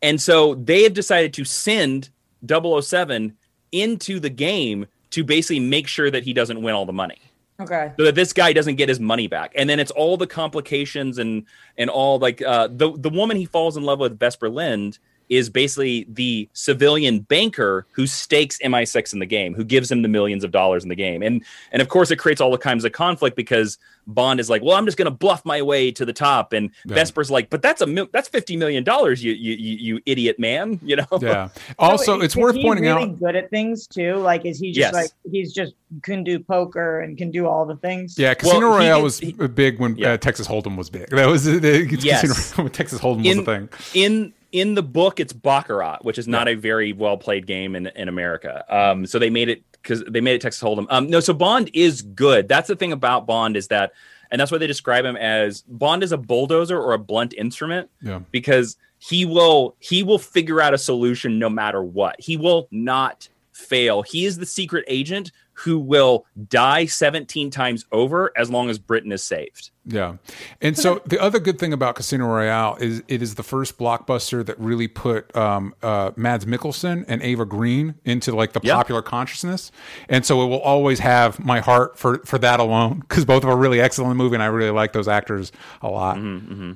[0.01, 2.09] and so they have decided to send
[2.47, 3.35] 007
[3.71, 7.19] into the game to basically make sure that he doesn't win all the money.
[7.61, 7.91] Okay.
[7.97, 9.51] so that this guy doesn't get his money back.
[9.53, 11.45] And then it's all the complications and
[11.77, 14.97] and all like uh the the woman he falls in love with Vesper Lynd
[15.29, 20.07] is basically the civilian banker who stakes mi6 in the game who gives him the
[20.07, 22.83] millions of dollars in the game and and of course it creates all the kinds
[22.83, 23.77] of conflict because
[24.07, 26.71] bond is like well i'm just going to bluff my way to the top and
[26.85, 26.95] Yeah.
[26.95, 30.39] vesper's like but that's a mil- that's 50 million dollars you, you you you idiot
[30.39, 31.49] man you know Yeah.
[31.79, 33.19] Also, So it's is worth he pointing really out.
[33.19, 34.15] good at things too.
[34.15, 34.93] Like, is he just Yes.
[34.93, 38.17] like he's just can do poker and can do all the things?
[38.17, 40.13] Yeah, Casino Well, he Royale did- was he- big when Yeah.
[40.13, 41.09] uh, Texas Hold'em was big.
[41.11, 42.21] That was the, the Yes.
[42.21, 43.69] Casino when Texas Hold'em was in, a thing.
[43.93, 47.87] in in the book it's baccarat which is not a very well played game in,
[47.95, 48.65] in america.
[48.69, 50.87] Um so they made it because they made it texas hold'em.
[50.89, 52.47] Um no so bond is good.
[52.47, 53.91] That's the thing about bond is that
[54.31, 57.89] and that's why they describe him as bond is a bulldozer or a blunt instrument
[58.01, 58.19] Yeah.
[58.31, 62.15] because he will he will figure out a solution no matter what.
[62.19, 64.01] He will not fail.
[64.03, 65.31] He is the secret agent
[65.63, 70.17] who will die 17 times over as long as britain is saved Yeah.
[70.61, 74.45] And so the other good thing about Casino Royale is it is the first blockbuster
[74.45, 78.75] that really put um, uh, Mads Mikkelsen and Eva Green into like the Yeah.
[78.75, 79.71] popular consciousness.
[80.07, 83.41] And so it will always have my heart for, for that alone because both of
[83.43, 85.51] them are really excellent in the movie and I really like those actors
[85.81, 86.17] a lot.
[86.17, 86.73] Mm-hmm.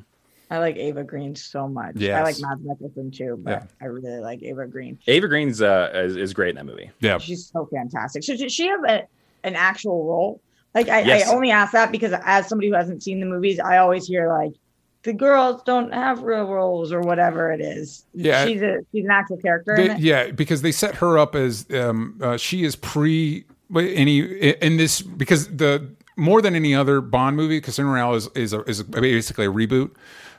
[0.54, 1.96] I like Eva Green so much.
[1.96, 2.18] Yes.
[2.18, 3.64] I like Mads Mikkelsen too, but Yeah.
[3.82, 5.00] I really like Eva Green.
[5.08, 7.18] Eva Green's uh is, is great in that movie Yeah.
[7.18, 8.24] She's so fantastic.
[8.24, 9.04] Should, should she have a,
[9.44, 10.42] an actual role?
[10.76, 11.28] Like I, Yes.
[11.30, 14.28] I only ask that because as somebody who hasn't seen the movies, I always hear
[14.30, 14.54] like
[15.04, 18.06] the girls don't have real roles or whatever it is.
[18.14, 18.46] Yeah.
[18.46, 19.76] she's a she's an actual character.
[19.76, 20.00] in They- it.
[20.00, 23.46] yeah, because they set her up as um, uh, she is pre
[23.76, 28.54] any in this because the more than any other Bond movie, Casino Royale is is,
[28.54, 29.92] a, is basically a reboot.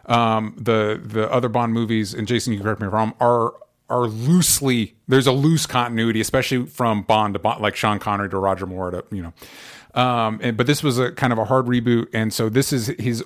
[0.06, 3.14] Um, the the other Bond movies, and Jason, you can correct me if I'm wrong,
[3.20, 3.54] are
[3.90, 8.38] are loosely there's a loose continuity, especially from Bond to Bond, like Sean Connery to
[8.38, 9.32] Roger Moore to you know.
[10.00, 12.88] Um, and, but this was a kind of a hard reboot, and so this is
[12.98, 13.24] his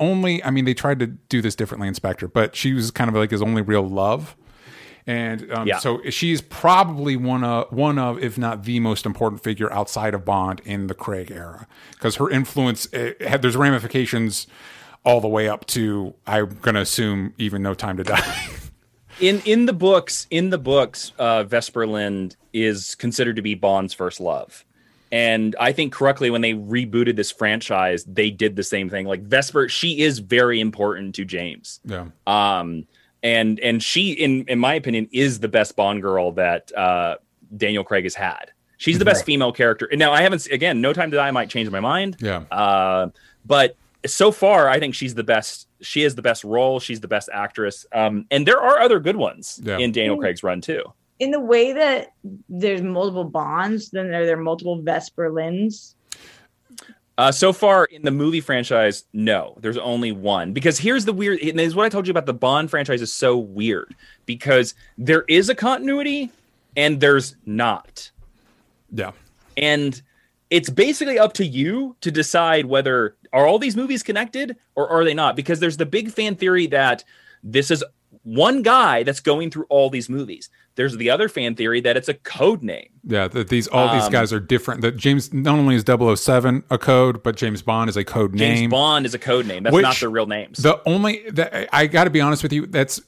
[0.00, 0.42] only.
[0.42, 3.14] I mean, they tried to do this differently in Spectre, but she was kind of
[3.16, 4.36] like his only real love
[5.08, 5.78] and um, Yeah.
[5.78, 10.24] so she's probably one of one of, if not the most important figure outside of
[10.24, 14.46] Bond in the Craig era, because her influence eh, had there's ramifications
[15.04, 18.48] all the way up to I'm gonna assume even No Time to Die.
[19.20, 23.94] in in the books in the books uh Vesper Lynd is considered to be bond's
[23.94, 24.64] first love.
[25.10, 29.06] And i think correctly when they rebooted this franchise they did the same thing.
[29.06, 31.80] Like vesper she is very important to james.
[31.84, 32.86] Yeah, um
[33.22, 37.16] and and she in in my opinion is the best bond girl that uh
[37.56, 38.52] daniel craig has had.
[38.76, 39.86] She's the best female character.
[39.86, 42.18] And now i haven't again no time to die might change my mind.
[42.20, 43.08] Yeah, uh,
[43.46, 43.76] but
[44.06, 45.68] so far, I think she's the best.
[45.80, 46.80] She is the best role.
[46.80, 47.86] She's the best actress.
[47.92, 49.78] Um, and there are other good ones Yeah.
[49.78, 50.20] in Daniel Mm.
[50.20, 50.82] Craig's run too.
[51.18, 52.12] In the way that
[52.48, 55.96] there's multiple bonds, then there, there are multiple Vesper Lynds.
[57.16, 60.52] Uh, so far in the movie franchise, no, there's only one.
[60.52, 63.02] Because here's the weird, and this is what I told you about the Bond franchise
[63.02, 63.96] is so weird
[64.26, 66.30] because there is a continuity
[66.76, 68.12] and there's not.
[68.92, 69.10] yeah,
[69.56, 70.00] and
[70.50, 75.04] it's basically up to you to decide whether are all these movies connected or are
[75.04, 77.04] they not because there's the big fan theory that
[77.42, 77.84] this is
[78.22, 80.50] one guy that's going through all these movies.
[80.78, 82.88] There's the other fan theory that it's a code name.
[83.04, 84.80] Yeah, that these all these Um, guys are different.
[84.80, 88.60] That James not only is 007 a code, but James Bond is a code James
[88.60, 88.70] name.
[88.70, 89.64] Bond is a code name.
[89.64, 90.58] That's not their real names.
[90.58, 93.00] The only that I got to be honest with you, that's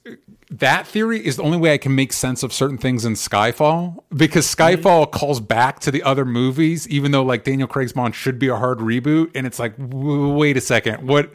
[0.51, 4.03] that theory is the only way I can make sense of certain things in Skyfall
[4.15, 4.85] because Mm-hmm.
[4.85, 8.49] Skyfall calls back to the other movies, even though like Daniel Craig's Bond should be
[8.49, 11.33] a hard reboot, and it's like, w- wait a second, what?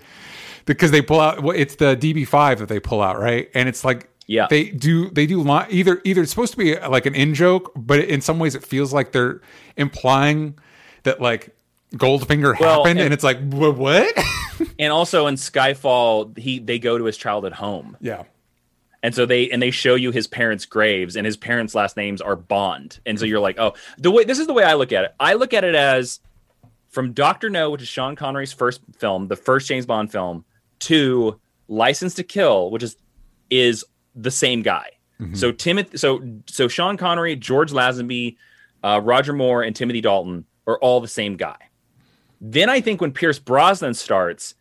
[0.65, 3.49] Because they pull out, it's the DB5 that they pull out, right?
[3.53, 4.47] And it's like, Yeah.
[4.49, 7.33] they do they do li- either either it's supposed to be uh, like an in
[7.35, 9.41] joke, but in some ways it feels like they're
[9.77, 10.57] implying
[11.03, 11.55] that like
[11.95, 14.17] Goldfinger Well, happened, and, and- it's like, what?
[14.79, 17.97] and also in Skyfall, he they go to his childhood home.
[18.01, 18.23] yeah.
[19.03, 22.21] And so they and they show you his parents' graves, and his parents' last names
[22.21, 22.99] are Bond.
[23.05, 25.13] And so you're like, oh, the way this is the way I look at it.
[25.19, 26.19] I look at it as
[26.89, 30.43] from Doctor No, which is Sean Connery's first film, the first James Bond film,
[30.79, 32.95] to License to Kill, which is
[33.51, 33.85] is
[34.15, 34.91] the same guy.
[35.35, 38.35] So Timothy, so so Sean Connery, George Lazenby,
[38.83, 41.57] uh, Roger Moore, and Timothy Dalton are all the same guy.
[42.41, 44.55] Then I think when Pierce Brosnan starts,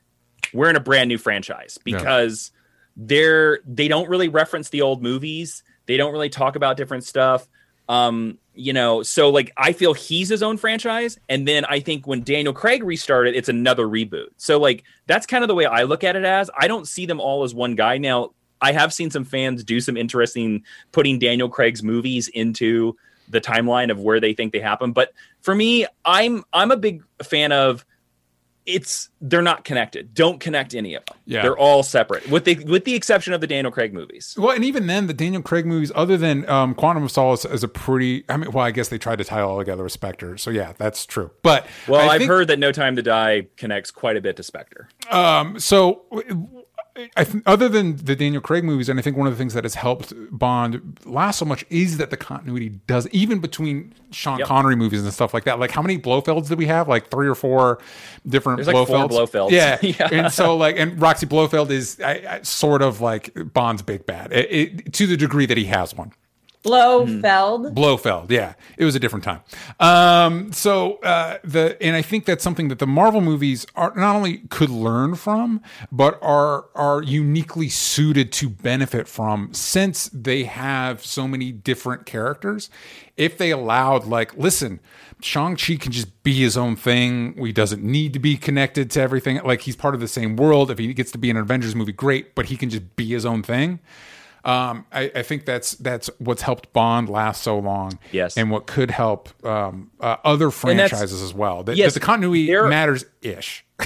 [0.52, 2.52] we're in a brand new franchise because
[2.96, 5.62] they're they don't really reference the old movies.
[5.86, 7.48] They don't really talk about different stuff.
[7.88, 12.06] Um, you know, so like I feel he's his own franchise, and then I think
[12.06, 14.28] when Daniel Craig restarted, it's another reboot.
[14.36, 16.48] So like that's kind of the way I look at it as.
[16.56, 17.98] I don't see them all as one guy.
[17.98, 18.30] Now
[18.64, 20.62] I have seen some fans do some interesting
[20.92, 22.96] putting Daniel Craig's movies into
[23.28, 24.92] the timeline of where they think they happen.
[24.92, 27.84] But for me, I'm I'm a big fan of
[28.66, 30.14] it's they're not connected.
[30.14, 31.18] Don't connect any of them.
[31.26, 31.42] Yeah.
[31.42, 34.34] They're all separate, with the with the exception of the Daniel Craig movies.
[34.38, 37.62] Well, and even then, the Daniel Craig movies, other than um, Quantum of Solace, is
[37.62, 38.24] a pretty.
[38.30, 40.50] I mean, well, I guess they tried to tie it all together with Spectre, so
[40.50, 41.30] yeah, that's true.
[41.42, 44.36] But Well, I I've think- heard that No Time to Die connects quite a bit
[44.36, 44.88] to Spectre.
[45.10, 46.04] Um, so.
[47.16, 49.54] I th- other than the Daniel Craig movies, and I think one of the things
[49.54, 54.38] that has helped Bond last so much is that the continuity does, even between Sean
[54.38, 54.46] Yep.
[54.46, 55.58] Connery movies and stuff like that.
[55.58, 56.86] Like, how many Blofelds did we have?
[56.86, 57.80] Like three or four
[58.28, 59.50] different There's like four Blofelds.
[59.50, 59.78] Yeah.
[59.82, 60.08] Yeah.
[60.12, 64.32] and so like, and Roxy Blofeld is I, I, sort of like Bond's big bad
[64.32, 66.12] it, it, to the degree that he has one.
[66.64, 67.74] Blofeld.
[67.74, 69.40] Blofeld, yeah, it was a different time.
[69.78, 74.16] Um, so uh, the and I think that's something that the Marvel movies are not
[74.16, 75.60] only could learn from,
[75.92, 82.70] but are are uniquely suited to benefit from, since they have so many different characters.
[83.16, 84.80] If they allowed, like, listen,
[85.20, 87.36] Shang Chi can just be his own thing.
[87.36, 89.40] He doesn't need to be connected to everything.
[89.44, 90.70] Like he's part of the same world.
[90.70, 92.34] If he gets to be in an Avengers movie, great.
[92.34, 93.80] But he can just be his own thing.
[94.44, 97.98] Um, I, I think that's that's what's helped Bond last so long.
[98.12, 98.36] Yes.
[98.36, 101.62] and what could help um, uh, other franchises as well.
[101.62, 103.64] That, Yes, that the continuity matters ish.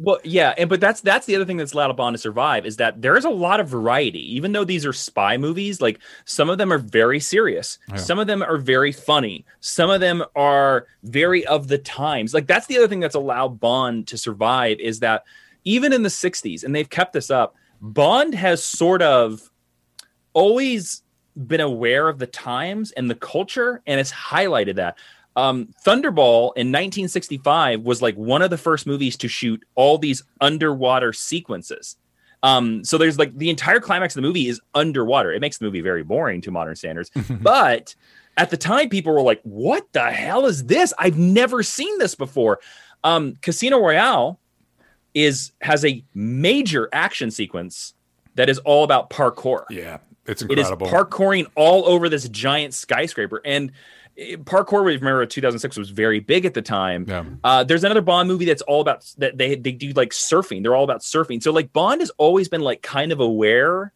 [0.00, 2.76] Well, yeah, and but that's that's the other thing that's allowed Bond to survive is
[2.76, 4.32] that there is a lot of variety.
[4.36, 8.28] Even though these are spy movies, like some of them are very serious, some of
[8.28, 12.32] them are very funny, some of them are very of the times.
[12.32, 15.24] Like that's the other thing that's allowed Bond to survive is that
[15.64, 19.50] even in the '60s, and they've kept this up, Bond has sort of
[20.38, 21.02] always
[21.36, 24.96] been aware of the times and the culture and it's highlighted that.
[25.34, 30.22] Um, thunderball in 1965 was like one of the first movies to shoot all these
[30.40, 31.96] underwater sequences.
[32.44, 35.32] Um, so there's like the entire climax of the movie is underwater.
[35.32, 37.10] It makes the movie very boring to modern standards.
[37.40, 37.96] But
[38.36, 40.94] at the time people were like what the hell is this?
[40.98, 42.60] I've never seen this before.
[43.02, 44.38] Um, casino royale
[45.14, 47.94] is has a major action sequence
[48.38, 49.64] that is all about parkour.
[49.68, 49.98] Yeah,
[50.28, 50.86] it's incredible.
[50.86, 53.40] it is parkouring all over this giant skyscraper.
[53.44, 53.72] And
[54.16, 57.06] eh, parkour, we remember 2006 was very big at the time.
[57.08, 57.24] Yeah.
[57.42, 60.62] Uh, there's another Bond movie that's all about that they they do like surfing.
[60.62, 61.42] They're all about surfing.
[61.42, 63.92] So like Bond has always been like kind of aware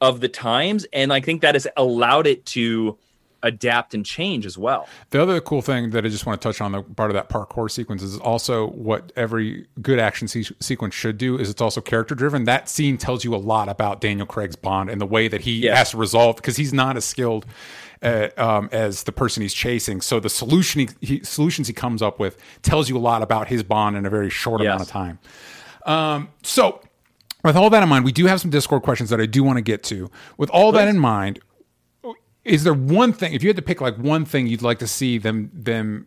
[0.00, 2.98] of the times, and I think that has allowed it to
[3.42, 4.88] adapt and change as well.
[5.10, 7.28] The other cool thing that I just want to touch on, the part of that
[7.28, 11.38] parkour sequence, is also what every good action se- sequence should do.
[11.38, 12.44] Is it's also character driven.
[12.44, 15.60] That scene tells you a lot about Daniel Craig's Bond and the way that he
[15.60, 15.78] Yes.
[15.78, 17.46] has to resolve because he's not as skilled
[18.02, 20.00] uh, um, as the person he's chasing.
[20.00, 23.48] So the solution he, he, solutions he comes up with tells you a lot about
[23.48, 25.18] his Bond in a very short amount of time.
[25.86, 26.80] Um, so.
[27.44, 29.58] With all that in mind, we do have some Discord questions that I do want
[29.58, 30.10] to get to.
[30.38, 31.38] With all that in mind,
[32.48, 34.86] is there one thing if you had to pick like one thing you'd like to
[34.86, 36.06] see them them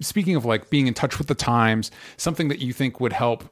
[0.00, 3.44] speaking of like being in touch with the times something that you think would help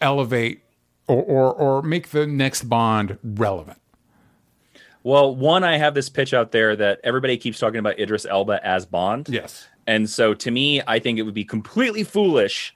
[0.00, 0.62] elevate
[1.06, 3.78] or or, or make the next bond relevant
[5.04, 8.66] Well, one, I have this pitch out there that everybody keeps talking about Idris Elba
[8.66, 9.28] as Bond.
[9.28, 12.73] yes And so to me, I think it would be completely foolish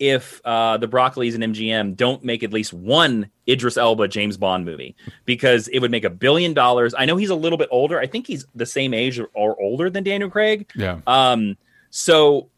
[0.00, 4.64] if uh, the Broccolis and MGM don't make at least one Idris Elba James Bond
[4.64, 4.96] movie
[5.26, 6.94] because it would make a billion dollars.
[6.98, 8.00] I know he's a little bit older.
[8.00, 10.70] I think he's the same age or, or older than Daniel Craig.
[10.74, 11.00] Yeah.
[11.06, 11.56] Um,
[11.90, 12.48] so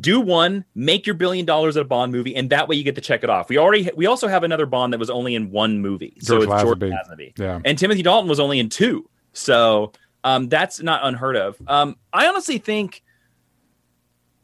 [0.00, 2.94] do one, make your billion dollars at a Bond movie, and that way you get
[2.94, 3.48] to check it off.
[3.48, 6.48] We already we also have another Bond that was only in one movie, so George
[6.48, 6.92] it's George Lazenby.
[6.92, 7.38] Lazenby.
[7.38, 7.60] Yeah.
[7.64, 9.92] and Timothy Dalton was only in two, so
[10.22, 11.56] um, that's not unheard of.
[11.66, 13.02] Um, I honestly think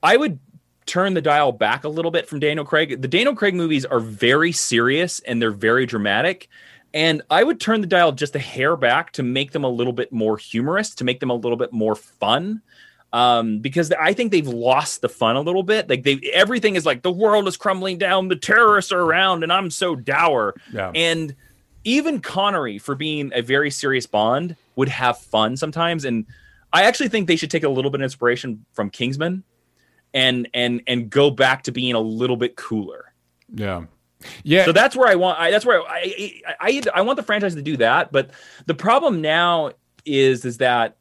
[0.02, 0.40] I would
[0.88, 3.00] turn the dial back a little bit from Daniel Craig.
[3.00, 6.48] The Daniel Craig movies are very serious and they're very dramatic.
[6.94, 9.92] And I would turn the dial just a hair back to make them a little
[9.92, 12.62] bit more humorous, to make them a little bit more fun.
[13.12, 15.88] Um, because I think they've lost the fun a little bit.
[15.88, 19.52] Like they everything is like the world is crumbling down, the terrorists are around, and
[19.52, 20.54] I'm so dour.
[20.72, 20.92] Yeah.
[20.94, 21.34] And
[21.84, 26.04] even Connery, for being a very serious Bond, would have fun sometimes.
[26.04, 26.26] And
[26.72, 29.42] I actually think they should take a little bit of inspiration from Kingsman
[30.14, 33.12] and and and go back to being a little bit cooler.
[33.54, 33.84] Yeah.
[34.42, 34.64] Yeah.
[34.64, 35.38] So that's where I want.
[35.38, 38.10] I, that's where I, I I I want the franchise to do that.
[38.12, 38.30] But
[38.66, 39.72] the problem now
[40.04, 40.96] is is that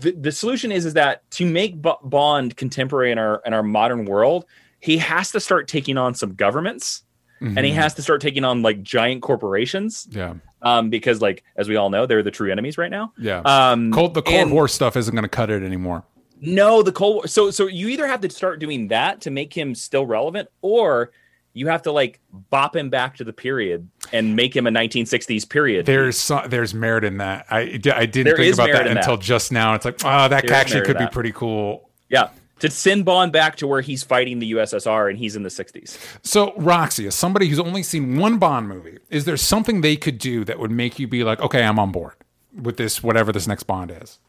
[0.00, 3.62] the, the solution is is that to make B- Bond contemporary in our in our
[3.62, 4.44] modern world,
[4.80, 7.04] he has to start taking on some governments,
[7.40, 10.08] and he has to start taking on like giant corporations.
[10.10, 10.34] yeah.
[10.60, 13.12] Um, because like as we all know, they're the true enemies right now.
[13.16, 13.38] Yeah.
[13.44, 16.02] Um, Cold, the Cold and- War stuff isn't going to cut it anymore.
[16.40, 17.26] No, the Cold War.
[17.26, 21.10] So so you either have to start doing that to make him still relevant, or
[21.54, 22.20] you have to like
[22.50, 25.86] bop him back to the period and make him a 1960s period.
[25.86, 27.46] There's so, there's merit in that.
[27.50, 27.66] I, I
[28.06, 28.98] didn't There think about that in that.
[28.98, 29.74] until just now.
[29.74, 31.90] It's like, oh, that There actually could be pretty cool.
[32.08, 32.28] yeah,
[32.60, 35.98] to send Bond back to where he's fighting the USSR and he's in the 60s.
[36.22, 40.18] So, Roxy, as somebody who's only seen one Bond movie, is there something they could
[40.18, 42.14] do that would make you be like, okay, I'm on board
[42.54, 44.20] with this, whatever this next Bond is?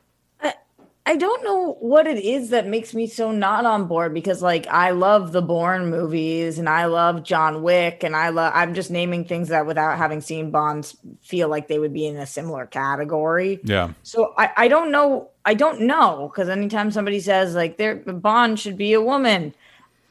[1.09, 4.67] I don't know what it is that makes me so not on board because like
[4.67, 8.91] I love the Bourne movies and I love John Wick and I love I'm just
[8.91, 12.67] naming things that without having seen Bonds feel like they would be in a similar
[12.67, 13.59] category.
[13.63, 13.93] Yeah.
[14.03, 18.59] So I, I don't know I don't know because anytime somebody says like their Bond
[18.59, 19.55] should be a woman,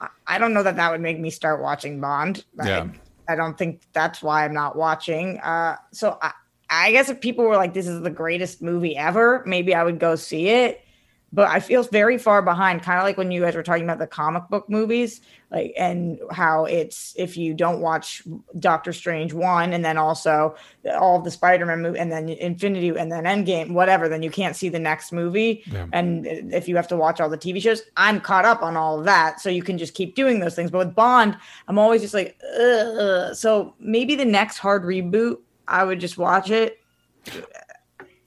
[0.01, 2.45] I, I don't know that that would make me start watching Bond.
[2.57, 2.89] Yeah.
[3.29, 5.39] I, I don't think that's why I'm not watching.
[5.39, 6.33] Uh, so I,
[6.71, 9.99] I guess if people were like, "This is the greatest movie ever," maybe I would
[10.01, 10.85] go see it.
[11.31, 13.99] But I feel very far behind, kind of like when you guys were talking about
[13.99, 15.21] the comic book movies,
[15.51, 18.23] like and how it's if you don't watch
[18.59, 20.57] Doctor Strange one, and then also
[20.99, 24.57] all of the Spider-Man movie, and then Infinity, and then Endgame, whatever, then you can't
[24.57, 25.63] see the next movie.
[25.67, 25.87] Yeah.
[25.93, 28.99] And if you have to watch all the TV shows, I'm caught up on all
[28.99, 30.71] of that, so you can just keep doing those things.
[30.71, 31.37] But with Bond,
[31.69, 33.35] I'm always just like, Ugh.
[33.35, 36.79] so maybe the next hard reboot, I would just watch it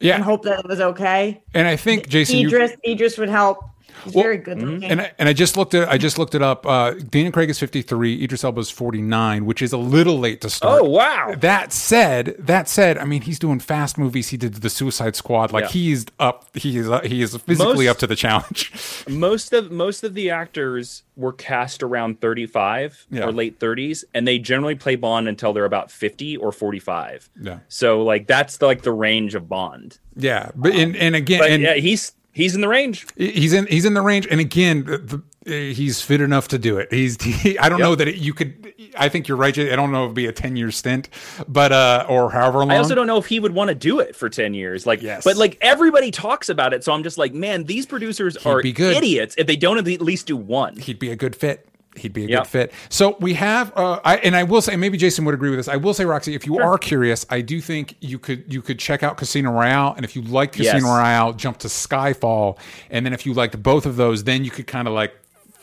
[0.01, 1.41] and hope that it was okay.
[1.53, 3.63] And I think, Jason, you, Idris, Idris would help.
[4.03, 4.83] He's Well, very good looking.
[4.83, 6.65] And I, and I just looked at I just looked it up.
[6.65, 10.49] Uh, Daniel Craig is 53, Idris Elba is 49, which is a little late to
[10.49, 10.81] start.
[10.81, 11.33] Oh, wow.
[11.37, 14.29] That said, that said, I mean, he's doing fast movies.
[14.29, 15.51] He did the Suicide Squad.
[15.51, 15.69] Like Yeah.
[15.69, 16.45] he's up.
[16.57, 18.71] He is uh, he is physically Most- up to the challenge.
[19.09, 23.25] most of most of the actors were cast around 35 Yeah.
[23.25, 27.59] or late 30s and they generally play bond until they're about 50 or 45 Yeah.
[27.67, 31.51] so like that's the, like the range of bond yeah, but and, and again, but
[31.51, 34.27] and yeah he's he's in the range he's in he's in the range.
[34.29, 36.91] And again, the, the, he's fit enough to do it.
[36.91, 38.73] He's he, I don't know that it, you could.
[38.97, 39.57] I think you're right.
[39.57, 41.09] I don't know if it'd be a 10 year stint,
[41.47, 42.71] but uh, or however long.
[42.71, 45.01] i also don't know if he would want to do it for 10 years like
[45.01, 45.23] Yes.
[45.23, 48.71] but like everybody talks about it so i'm just like man these producers are be
[48.73, 48.95] good.
[48.97, 51.67] idiots if they don't at least do one he'd be a good fit.
[51.95, 52.37] He'd be a Yeah.
[52.37, 52.73] good fit.
[52.89, 55.67] So we have, uh, I, and I will say, maybe Jason would agree with this.
[55.67, 58.79] I will say, Roxy, if you are curious, I do think you could you could
[58.79, 60.83] check out Casino Royale, and if you like Casino Yes.
[60.83, 62.57] Royale, jump to Skyfall,
[62.89, 65.13] and then if you liked both of those, then you could kind of like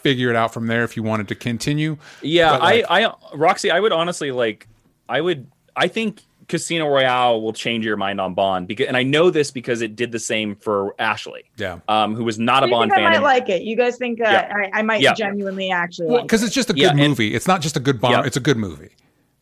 [0.02, 1.96] figure it out from there if you wanted to continue.
[2.22, 4.68] Yeah, like, I, I, Roxy, I would honestly like,
[5.08, 9.02] I would, I think Casino Royale will change your mind on Bond because, and I
[9.02, 11.80] know this because it did the same for Ashley, yeah.
[11.88, 13.04] um, who was not a Bond think I fan.
[13.04, 13.62] might and- like it.
[13.62, 14.52] You guys think uh, Yeah.
[14.72, 15.12] I, I might Yeah.
[15.14, 17.34] genuinely actually Well, like because it's just a good Yeah, and- movie.
[17.34, 18.12] It's not just a good Bond.
[18.14, 18.22] Yeah.
[18.24, 18.90] It's a good movie.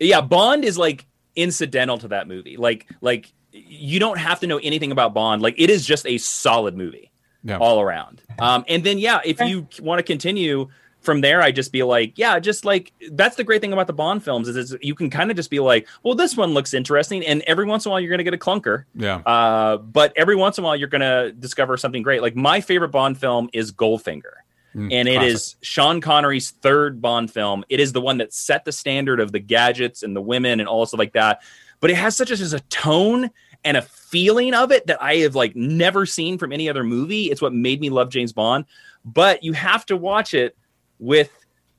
[0.01, 2.57] yeah, Bond is like incidental to that movie.
[2.57, 5.43] Like, like you don't have to know anything about Bond.
[5.43, 7.11] Like, it is just a solid movie
[7.45, 7.59] Yeah.
[7.59, 8.21] all around.
[8.39, 10.69] Um, and then yeah, if you want to continue
[11.07, 13.95] from there, I just be like, yeah, just like that's the great thing about the
[13.95, 16.75] Bond films is, is you can kind of just be like, well, this one looks
[16.75, 18.85] interesting, and every once in a while you're gonna get a clunker.
[18.95, 19.17] Yeah.
[19.25, 22.21] Uh, but every once in a while you're gonna discover something great.
[22.21, 24.35] Like my favorite Bond film is Goldfinger.
[24.75, 25.35] and it classic.
[25.35, 27.65] is Sean Connery's third Bond film.
[27.71, 30.69] It is the one that set the standard of the gadgets and the women and
[30.69, 31.41] all stuff like that.
[31.81, 33.31] But it has such a, just a tone
[33.65, 37.31] and a feeling of it that I have like never seen from any other movie.
[37.31, 38.65] It's what made me love James Bond.
[39.05, 40.57] But you have to watch it
[40.99, 41.31] with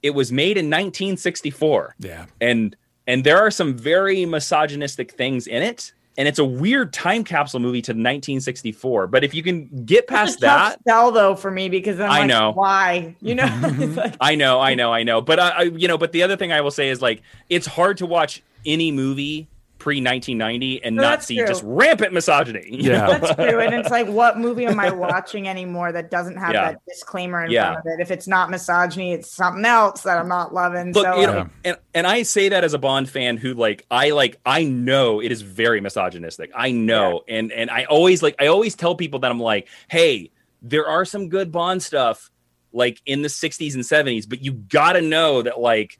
[0.03, 1.95] it was made in 1964.
[1.99, 2.25] Yeah.
[2.41, 2.75] And
[3.07, 5.93] and there are some very misogynistic things in it.
[6.19, 9.05] And it's a weird time capsule movie to 1964.
[9.07, 11.99] But if you can get It's past a tough that, sell though for me because
[11.99, 12.51] I'm I like, know.
[12.53, 13.15] why?
[13.21, 13.45] You know,
[13.95, 15.21] like- I know, I know, I know.
[15.21, 17.67] But I, I, you know, but the other thing I will say is like, it's
[17.67, 19.47] hard to watch any movie
[19.87, 21.47] pre 1990 and No, not see true.
[21.47, 22.65] just rampant misogyny.
[22.69, 23.05] you Yeah.
[23.07, 23.17] know?
[23.19, 23.61] That's true.
[23.61, 26.71] And it's like, what movie am I watching anymore that doesn't have Yeah.
[26.73, 27.71] that disclaimer in Yeah.
[27.75, 28.01] front of it?
[28.01, 30.91] If it's not misogyny, it's something else that I'm not loving.
[30.91, 33.53] Look, so you like, know, and, and I say that as a Bond fan who
[33.53, 36.51] like I like I know it is very misogynistic.
[36.53, 40.31] I know, and and I always like I always tell people that I'm like, hey,
[40.61, 42.29] there are some good Bond stuff
[42.73, 45.97] like in the 60s and 70s, but you got to know that like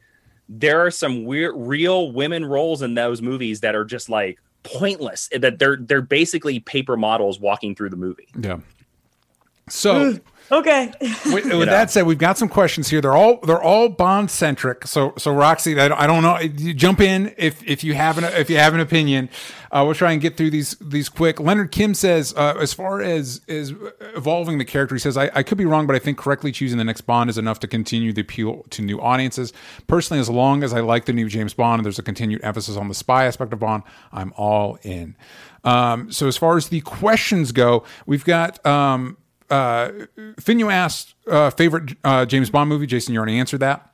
[0.49, 5.29] there are some weird real women roles in those movies that are just like pointless.
[5.37, 8.27] That they're they're basically paper models walking through the movie.
[8.39, 8.59] Yeah.
[9.69, 10.19] So
[10.51, 10.91] okay.
[11.25, 13.01] with, with that said, we've got some questions here.
[13.01, 14.87] They're all they're all Bond centric.
[14.87, 16.39] So so Roxy, I, don't- I don't know.
[16.39, 19.29] You jump in if if you have an if you have an opinion.
[19.69, 21.41] Uh, we'll try and get through these these quick.
[21.41, 23.73] Leonard Kim says, uh, as far as is
[24.15, 26.77] evolving the character, he says, I, I could be wrong, but I think correctly choosing
[26.77, 29.51] the next Bond is enough to continue the appeal to new audiences.
[29.87, 32.77] Personally, as long as I like the new James Bond and there's a continued emphasis
[32.77, 33.83] on the spy aspect of Bond,
[34.13, 35.17] I'm all in.
[35.65, 38.65] Um, so as far as the questions go, we've got.
[38.65, 39.17] Um,
[39.49, 39.91] uh,
[40.39, 42.85] Finn, you asked uh, favorite uh, James Bond movie.
[42.87, 43.93] Jason, you already answered that.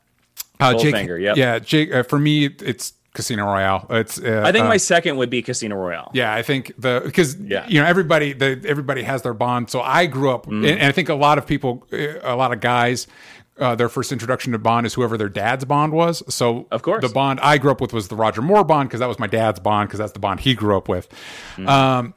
[0.59, 1.35] Uh, Jake, yep.
[1.35, 1.93] yeah, Jake.
[1.93, 3.85] Uh, for me, it's Casino Royale.
[3.89, 4.19] It's.
[4.19, 6.09] Uh, I think uh, my second would be Casino Royale.
[6.13, 7.65] yeah, I think the because Yeah.
[7.67, 9.69] you know everybody the everybody has their bond.
[9.69, 10.65] So I grew up, Mm-hmm.
[10.65, 13.07] and, I think a lot of people, uh, a lot of guys.
[13.55, 16.23] Uh, their first introduction to Bond is whoever their dad's Bond was.
[16.33, 17.03] So, Of course.
[17.07, 19.27] the Bond I grew up with was the Roger Moore Bond because that was my
[19.27, 21.07] dad's Bond because that's the Bond he grew up with.
[21.51, 21.67] Mm-hmm.
[21.69, 22.13] Um,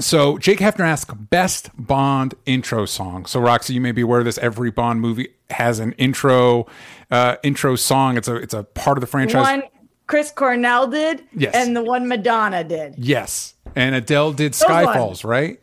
[0.00, 3.26] so Jake Hefner asked best Bond intro song.
[3.26, 4.38] So Roxy, you may be aware of this.
[4.38, 6.66] Every Bond movie has an intro
[7.10, 8.16] uh, intro song.
[8.16, 9.42] It's a it's a part of the franchise.
[9.42, 9.62] one
[10.06, 11.54] Chris Cornell did, Yes.
[11.54, 12.94] and the one Madonna did.
[12.96, 14.86] Yes, and Adele did Those ones.
[14.88, 15.60] Skyfalls, right?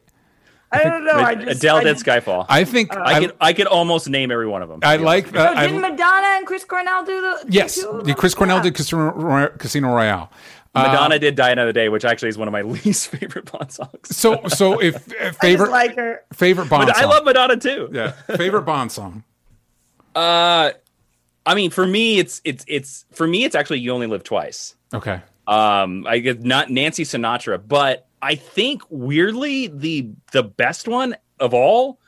[0.72, 1.14] I don't know.
[1.14, 2.46] I just, Adele I did just- Skyfall.
[2.50, 4.80] I think I could I could almost name every one of them.
[4.84, 5.56] I like So that.
[5.58, 7.46] I, didn't Madonna and Chris Cornell do the?
[7.50, 8.14] yes, two of the?
[8.14, 8.64] Chris Cornell Yeah.
[8.64, 10.30] did Casino, Roy- Casino Royale.
[10.76, 13.72] Uh, Madonna did Die Another Day, which actually is one of my least favorite Bond
[13.72, 14.16] songs.
[14.16, 16.24] So, so if uh, I favorite like her.
[16.34, 17.90] favorite Bond But I love Madonna too.
[17.94, 19.24] yeah, favorite Bond song.
[20.16, 20.72] Uh,
[21.46, 24.76] I mean, for me, it's it's it's for me, it's actually You Only Live Twice.
[24.94, 31.18] Okay, Um, I get not Nancy Sinatra, but I think weirdly the the best one
[31.40, 32.00] of all,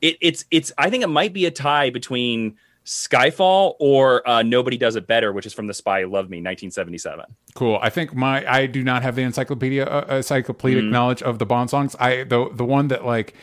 [0.00, 2.56] it, it's it's I think it might be a tie between
[2.86, 6.38] Skyfall or uh, Nobody Does It Better, which is from The Spy Who Loved Me,
[6.38, 7.24] 1977.
[7.54, 7.78] cool.
[7.82, 10.92] I think my I do not have the encyclopedia uh, encyclopedic Mm-hmm.
[10.92, 11.96] knowledge of the Bond songs.
[12.00, 13.34] I the the one that like.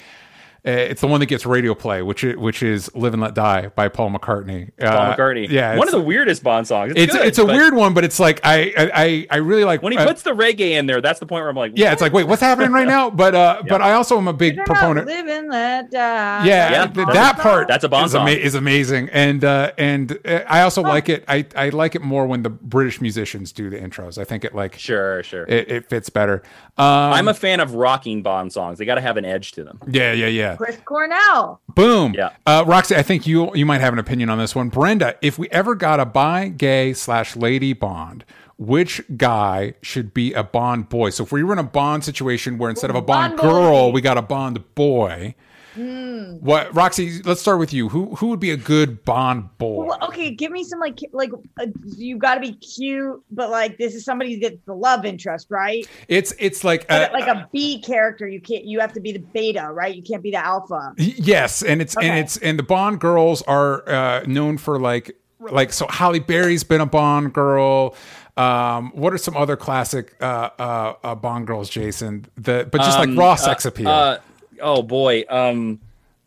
[0.65, 3.33] Uh, it's the one that gets radio play, which is, which is "Live and Let
[3.35, 4.71] Die" by Paul McCartney.
[4.79, 6.93] Paul Uh, McCartney, yeah, one of the weirdest Bond songs.
[6.95, 9.65] It's It's good, it's a but weird one, but it's like I I I really
[9.65, 11.01] like when he uh, puts the reggae in there.
[11.01, 13.09] That's the point where I'm like, yeah, it's like wait, what's happening right now?
[13.23, 15.05] But uh, but I also am a big They're proponent.
[15.07, 16.45] not living let die.
[16.45, 18.37] Yeah, Yeah, th- that's that part that's a Bond is, ama- song.
[18.39, 21.25] is amazing, and uh, and uh, I also like it.
[21.27, 24.17] I, I like it more when the British musicians do the intros.
[24.17, 25.43] I think it like sure, sure.
[25.47, 26.41] it, it fits better.
[26.77, 28.77] Um, I'm a fan of rocking Bond songs.
[28.79, 29.79] They got to have an edge to them.
[29.89, 30.52] yeah, yeah, yeah.
[30.57, 31.61] Chris Cornell.
[31.69, 32.13] Boom.
[32.15, 32.31] Yeah.
[32.45, 34.69] Uh, Roxy, I think you you might have an opinion on this one.
[34.69, 38.25] Brenda, if we ever got a bi, gay slash lady Bond,
[38.57, 41.09] which guy should be a Bond boy?
[41.09, 43.47] So if we were in a Bond situation where instead of a Bond, Bond boy.
[43.49, 45.35] girl, we got a Bond boy.
[45.75, 46.33] Hmm.
[46.39, 47.21] What, Roxy?
[47.23, 47.89] Let's start with you.
[47.89, 49.85] Who who would be a good Bond boy?
[49.85, 53.77] Well, okay, give me some like like uh, you got to be cute, but like
[53.77, 55.87] this is somebody that's the love interest, right?
[56.07, 58.65] It's it's like But uh, like a B character, you can't.
[58.65, 59.95] You have to be the beta, right?
[59.95, 60.93] You can't be the alpha.
[60.97, 65.15] Y- Yes, and it's and it's and the Bond girls are uh, known for like
[65.39, 67.95] like so Halle Berry's been a Bond girl.
[68.35, 72.25] Um, what are some other classic uh, uh, uh, Bond girls, Jason?
[72.35, 74.19] The but just Um, like raw uh, sex appeal.
[74.63, 75.23] Oh boy.
[75.29, 75.79] Um,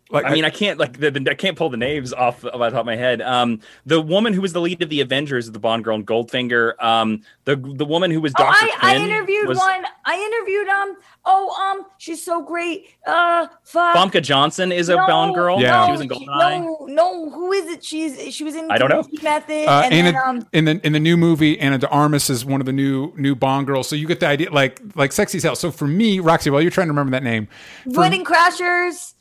[0.09, 2.61] like I mean, I can't like the, the- I can't pull the names off of
[2.61, 3.21] the top of my head.
[3.21, 6.81] Um, the woman who was the lead of the Avengers the Bond girl in Goldfinger.
[6.81, 9.85] Um, the the woman who was Oh, Doctor I, I interviewed was one.
[10.05, 10.97] I interviewed um.
[11.29, 12.87] Oh um, she's so great.
[13.05, 13.97] Uh, fuck.
[13.97, 15.61] Famke Janssen is a Bond girl.
[15.61, 15.87] Yeah.
[15.87, 16.61] she was in she- Goldeneye.
[16.63, 17.85] No, no, who is it?
[17.85, 18.71] She's she was in.
[18.71, 19.03] I don't know.
[19.03, 20.47] Community Method, uh, and Anna, then um.
[20.53, 23.35] in the in the new movie, Ana de Armas is one of the new new
[23.35, 23.89] Bond girls.
[23.89, 25.57] So you get the idea, like like sexy as hell.
[25.57, 27.49] So for me, Roxy, while you're trying to remember that name,
[27.93, 29.15] for- Wedding Crashers.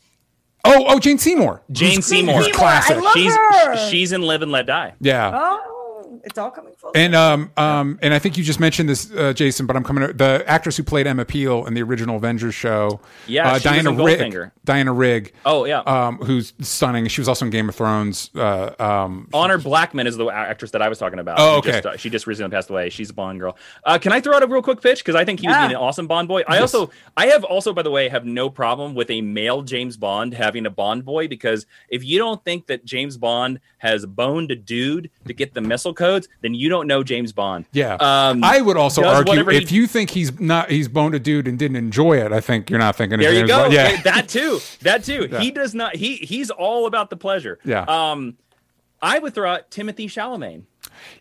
[0.64, 2.36] oh oh Jane Seymour, Jane Seymour.
[2.36, 2.98] who's Seymour, I classic.
[3.04, 3.90] love She's her.
[3.90, 4.94] she's in Live and Let Die.
[5.00, 5.32] yeah.
[5.34, 5.72] Oh.
[6.16, 6.22] Coming.
[6.26, 6.92] It's all coming full.
[6.96, 10.08] And um um and I think you just mentioned this, uh, Jason, but I'm coming.
[10.08, 13.92] To, the actress who played Emma Peel in the original Avengers show, Yeah, uh, Diana
[13.92, 14.52] in Rigg.
[14.64, 15.34] Diana Rigg.
[15.46, 15.80] Oh, yeah.
[15.82, 17.08] um, who's stunning.
[17.08, 18.30] She was also in Game of Thrones.
[18.36, 21.38] Uh, um, Honor Blackman is the actress that I was talking about.
[21.40, 21.94] Oh, She just, okay.
[21.94, 22.90] uh, she just recently passed away.
[22.90, 23.58] She's a Bond girl.
[23.84, 25.00] Uh, can I throw out a real quick pitch?
[25.00, 25.68] Because I think he would Yeah.
[25.68, 26.44] be an awesome Bond boy.
[26.48, 29.98] I also, I have also, by the way, have no problem with a male James
[29.98, 34.52] Bond having a Bond boy because if you don't think that James Bond has boned
[34.52, 37.66] a dude to get the missile codes, then you don't know James Bond.
[37.72, 41.16] yeah, Um, I would also argue whatever he- if you think he's not he's boned
[41.16, 43.20] a dude and didn't enjoy it, I think you're not thinking.
[43.20, 43.62] There of you James go.
[43.64, 43.74] Bond.
[43.74, 44.60] Yeah, that too.
[44.82, 45.28] That too.
[45.40, 45.96] He does not.
[45.96, 47.60] He he's all about the pleasure.
[47.66, 47.84] Yeah.
[47.88, 48.38] Um,
[49.02, 50.64] I would throw out Timothée Chalamet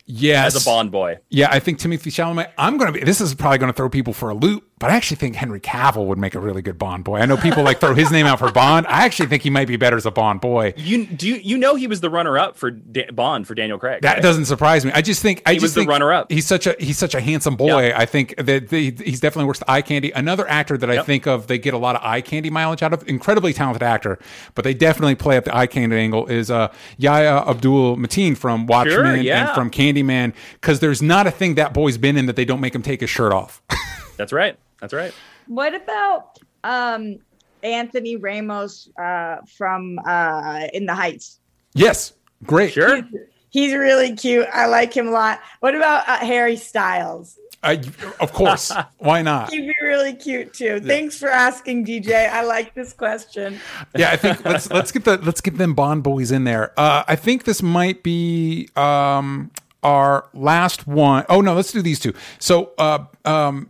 [0.05, 1.17] yes, as a Bond boy.
[1.29, 2.51] Yeah, I think Timothée Chalamet.
[2.57, 3.01] I'm gonna be.
[3.01, 6.05] This is probably gonna throw people for a loop, but I actually think Henry Cavill
[6.07, 7.19] would make a really good Bond boy.
[7.19, 8.85] I know people like throw his name out for Bond.
[8.87, 10.73] I actually think he might be better as a Bond boy.
[10.75, 13.79] You do you, you know he was the runner up for da- Bond for Daniel
[13.79, 14.01] Craig.
[14.01, 14.21] That right?
[14.21, 14.91] doesn't surprise me.
[14.93, 16.29] I just think I He just was the runner-up.
[16.31, 17.87] He's such a he's such a handsome boy.
[17.87, 17.99] Yeah.
[17.99, 20.11] I think that the, he's definitely works the eye candy.
[20.11, 21.05] Another actor that I Yep.
[21.05, 23.07] think of, they get a lot of eye candy mileage out of.
[23.07, 24.19] Incredibly talented actor,
[24.55, 26.25] but they definitely play up the eye candy angle.
[26.27, 29.47] Is uh, Yahya Abdul Mateen from Watchmen yeah.
[29.47, 30.33] and from Candyman?
[30.53, 32.99] Because there's not a thing that boy's been in that they don't make him take
[32.99, 33.61] his shirt off.
[34.17, 34.57] That's right.
[34.79, 35.13] That's right.
[35.47, 37.19] What about um,
[37.63, 41.39] Anthony Ramos uh, from uh, In the Heights?
[41.73, 42.13] yes,
[42.43, 42.73] great.
[42.73, 43.01] Sure.
[43.49, 44.47] He's really cute.
[44.51, 45.39] I like him a lot.
[45.61, 47.39] What about uh, Harry Styles?
[47.63, 47.81] I,
[48.19, 48.71] of course.
[48.97, 49.51] Why not?
[49.51, 50.79] He'd be really cute too.
[50.79, 52.29] Thanks for asking, DJ.
[52.29, 53.59] I like this question.
[53.95, 56.77] yeah, I think let's let's get the let's get them Bond boys in there.
[56.77, 59.51] Uh, I think this might be um,
[59.81, 61.25] our last one.
[61.29, 62.13] Oh no, let's do these two.
[62.39, 63.69] So, uh, um,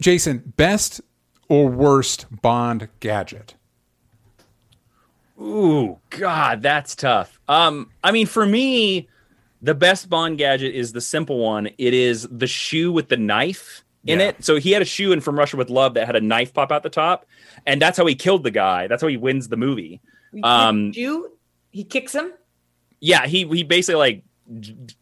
[0.00, 1.00] Jason, best
[1.48, 3.54] or worst Bond gadget?
[5.40, 7.38] Ooh, God, that's tough.
[7.48, 9.08] Um, I mean, for me,
[9.62, 11.66] the best Bond gadget is the simple one.
[11.78, 14.28] It is the shoe with the knife in Yeah.
[14.28, 14.44] it.
[14.44, 16.72] So he had a shoe in From Russia with Love that had a knife pop
[16.72, 17.26] out the top,
[17.66, 18.86] and that's how he killed the guy.
[18.88, 20.00] That's how he wins the movie.
[20.42, 21.32] Um, you
[21.70, 22.32] he kicks him.
[23.00, 24.27] Yeah, he he basically like j-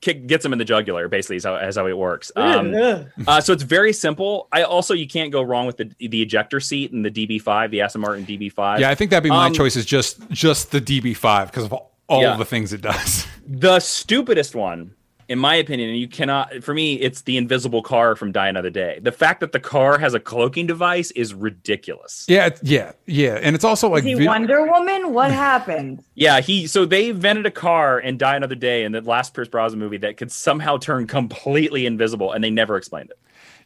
[0.00, 1.08] kick, gets them in the jugular.
[1.08, 2.32] Basically, is how, is how it works.
[2.36, 3.06] Um, Ugh.
[3.26, 4.48] uh, so it's very simple.
[4.52, 7.80] I also you can't go wrong with the the ejector seat and the DB5, the
[7.82, 8.80] Aston Martin DB5.
[8.80, 9.76] Yeah, I think that'd be my Um, choice.
[9.76, 12.36] Is just just the DB5 because of all, all Yeah.
[12.36, 13.26] the things it does.
[13.48, 14.90] The stupidest one,
[15.28, 18.70] in my opinion, and you cannot, for me, it's the invisible car from Die Another
[18.70, 19.00] Day.
[19.02, 22.24] The fact that the car has a cloaking device is ridiculous.
[22.28, 25.12] yeah, yeah, yeah, and it's also like Is he vi- Wonder Woman?
[25.12, 26.02] What happened?
[26.18, 29.48] Yeah, he, so they invented a car in Die Another Day in the last Pierce
[29.48, 33.18] Brosnan movie that could somehow turn completely invisible, and they never explained it.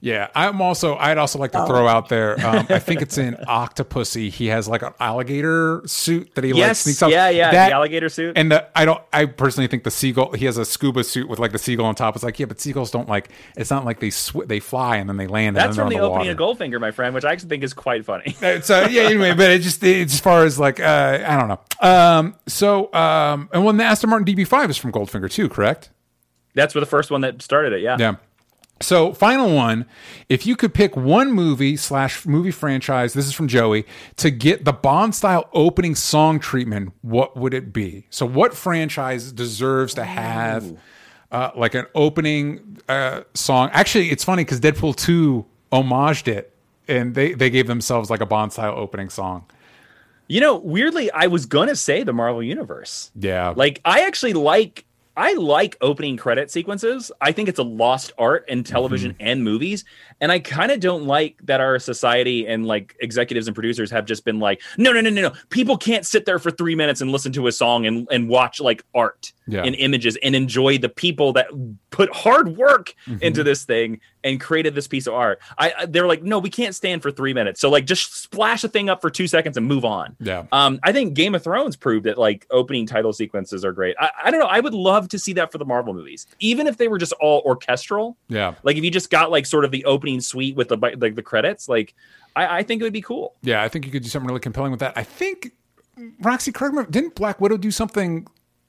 [0.03, 0.97] Yeah, I'm also.
[0.97, 2.35] I'd also like to throw out there.
[2.47, 4.31] Um, I think it's in Octopussy.
[4.31, 7.11] He has like an alligator suit that he like sneaks up.
[7.11, 8.39] yeah, yeah, That- the alligator suit.
[8.39, 9.03] And the I don't.
[9.13, 10.33] I personally think the seagull.
[10.33, 12.15] He has a scuba suit with like the seagull on top.
[12.17, 13.29] It's like yeah, but seagulls don't like.
[13.57, 15.55] It's not like they sw- they fly and then they land.
[15.55, 17.63] That's and from the they're opening the of Goldfinger, my friend, which I actually think
[17.63, 18.35] is quite funny.
[18.63, 19.03] So yeah.
[19.03, 21.87] Anyway, but it just it's as far as like uh, I don't know.
[21.87, 22.37] Um.
[22.47, 23.51] So um.
[23.53, 25.91] And when the Aston Martin DB5 is from Goldfinger too, correct?
[26.55, 27.83] That's for the first one that started it.
[27.83, 27.97] Yeah.
[27.99, 28.15] Yeah.
[28.83, 29.85] So, final one.
[30.31, 33.85] If you could pick one movie slash movie franchise, this is from Joey,
[34.17, 38.07] to get the Bond style opening song treatment, what would it be?
[38.09, 40.79] So, what franchise deserves to have
[41.31, 43.69] uh, like an opening uh, song?
[43.73, 46.55] Actually, it's funny because Deadpool 2 homaged it
[46.89, 49.45] and they, they gave themselves like a Bond style opening song.
[50.27, 53.11] You know, weirdly, I was gonna say the Marvel Universe.
[53.17, 53.53] Yeah.
[53.57, 54.85] Like I actually like
[55.21, 57.13] I like opening credit sequences.
[57.21, 59.27] I think it's a lost art in television Mm-hmm.
[59.27, 59.85] and movies.
[60.23, 64.07] And I kind of don't like that our society and like executives and producers have
[64.07, 65.33] just been like, no, no, no, no, no.
[65.51, 68.61] People can't sit there for three minutes and listen to a song and, and watch
[68.61, 69.63] like art Yeah.
[69.63, 71.49] and images and enjoy the people that
[71.91, 73.23] put hard work Mm-hmm.
[73.23, 75.41] into this thing and created this piece of art.
[75.59, 77.61] I I- they're like, no, we can't stand for three minutes.
[77.61, 80.17] So like just splash a thing up for two seconds and move on.
[80.21, 80.45] Yeah.
[80.53, 83.97] Um, I think Game of Thrones proved that like opening title sequences are great.
[83.99, 84.47] I, I don't know.
[84.47, 87.13] I would love to see that for the Marvel movies, even if they were just
[87.15, 88.17] all orchestral.
[88.29, 88.55] Yeah.
[88.63, 91.23] Like if you just got like sort of the opening suite with the like the
[91.23, 91.95] credits, like
[92.37, 93.35] I, I think it would be cool.
[93.43, 93.63] Yeah.
[93.63, 94.93] I think you could do something really compelling with that.
[94.97, 95.53] I think
[96.21, 98.27] Roxy, correct didn't Black Widow do something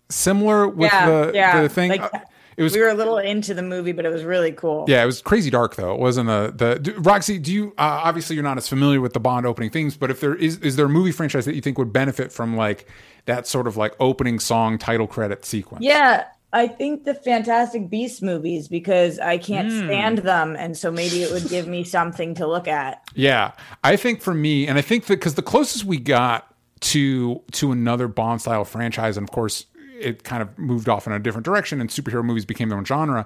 [0.10, 1.62] similar with Yeah, the, yeah.
[1.62, 1.90] the thing?
[1.92, 2.20] Like, Uh,
[2.58, 4.86] it was we were a little into the movie, but it was really cool.
[4.88, 5.94] Yeah, it was crazy dark though.
[5.94, 7.40] It wasn't the the do, Roxy.
[7.40, 10.20] Do you uh, obviously you're not as familiar with the Bond opening themes, but if
[10.20, 12.88] there is is there a movie franchise that you think would benefit from like
[13.26, 15.84] that sort of like opening song title credit sequence?
[15.84, 19.86] Yeah, I think the Fantastic Beasts movies because I can't Hmm.
[19.86, 23.02] stand them, and so maybe it would give me something to look at.
[23.16, 23.52] Yeah,
[23.84, 26.48] I think for me, and I think that because the closest we got
[26.82, 29.66] to to another Bond style franchise, and of course,
[30.02, 32.86] it kind of moved off in a different direction and superhero movies became their own
[32.86, 33.26] genre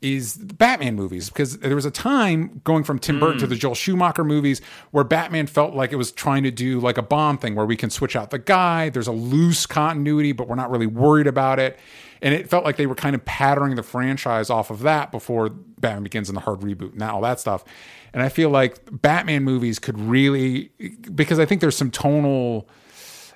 [0.00, 3.50] is the Batman movies because there was a time going from Tim Burton to hmm.
[3.50, 4.60] the Joel Schumacher movies
[4.90, 7.76] where Batman felt like it was trying to do like a Bond thing where we
[7.76, 8.90] can switch out the guy.
[8.90, 11.78] There's a loose continuity, but we're not really worried about it.
[12.20, 15.50] And it felt like they were kind of patterning the franchise off of that before
[15.50, 17.64] Batman Begins and the hard reboot and all that stuff.
[18.12, 20.70] And I feel like Batman movies could really,
[21.14, 22.68] because I think there's some tonal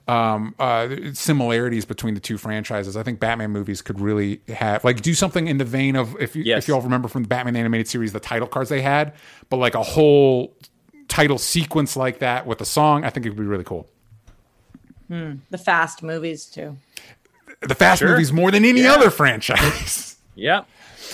[0.09, 2.97] um, uh, similarities between the two franchises.
[2.97, 6.35] I think Batman movies could really have like do something in the vein of if
[6.35, 6.65] you Yes.
[6.65, 9.13] if you all remember from the Batman animated series the title cards they had,
[9.51, 10.57] but like a whole
[11.09, 13.05] title sequence like that with a song.
[13.05, 13.87] I think it would be really cool.
[15.09, 16.77] The Fast movies too.
[17.63, 18.11] The Fast Sure.
[18.11, 20.17] movies more than any other franchise.
[20.35, 20.63] Yeah.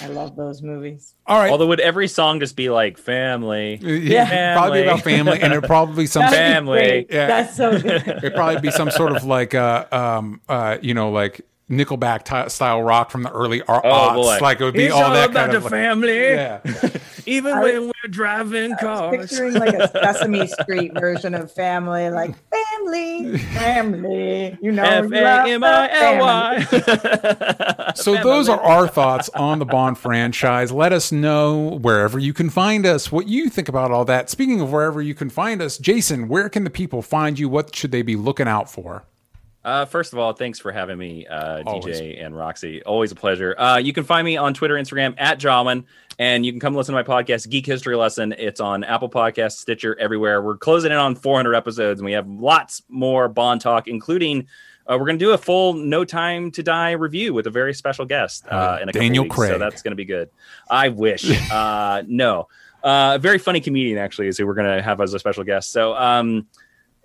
[0.03, 1.15] I love those movies.
[1.27, 1.51] all right.
[1.51, 3.79] Although would every song just be like family?
[3.83, 6.29] yeah, probably about family, and it'd probably be some.
[6.31, 7.07] Family.
[7.11, 7.27] Yeah.
[7.27, 8.07] That's so good.
[8.07, 11.41] It'd probably be some sort of like uh um uh you know like
[11.71, 14.15] Nickelback ty style rock from the early ar- Oh, aughts.
[14.17, 14.39] boy.
[14.43, 16.19] Like it would be It's all, all that about kind the of like- family.
[16.19, 16.61] yeah.
[17.27, 19.31] Even I- when we're driving cars.
[19.31, 23.39] Picturing like a Sesame Street version of family, like family, family.
[23.39, 24.59] family.
[24.61, 27.95] You know, F you A love M I L family.
[27.97, 30.73] So those are our thoughts on the Bond franchise.
[30.73, 34.31] Let us know wherever you can find us what you think about all that.
[34.31, 37.49] Speaking of wherever you can find us, Jason, where can the people find you?
[37.49, 39.05] What should they be looking out for?
[39.65, 42.83] Uh, first of all, thanks for having me, uh, DJ and Roxy.
[42.83, 43.55] Always a pleasure.
[43.59, 45.85] Uh, you can find me on Twitter, Instagram at Jawiin,
[46.19, 48.35] and you can come listen to my podcast, Geek History Lesson.
[48.37, 50.43] It's on Apple Podcasts, Stitcher, everywhere.
[50.43, 54.47] We're closing in on 400 episodes, and we have lots more Bond talk, including.
[54.87, 57.73] Uh, we're going to do a full No Time to Die review with a very
[57.73, 59.53] special guest uh, in a couple Daniel weeks, Craig.
[59.53, 60.29] So that's going to be good.
[60.69, 61.25] I wish.
[61.51, 62.49] uh, no,
[62.83, 65.43] uh, a very funny comedian actually is who we're going to have as a special
[65.43, 65.71] guest.
[65.71, 66.47] So, um,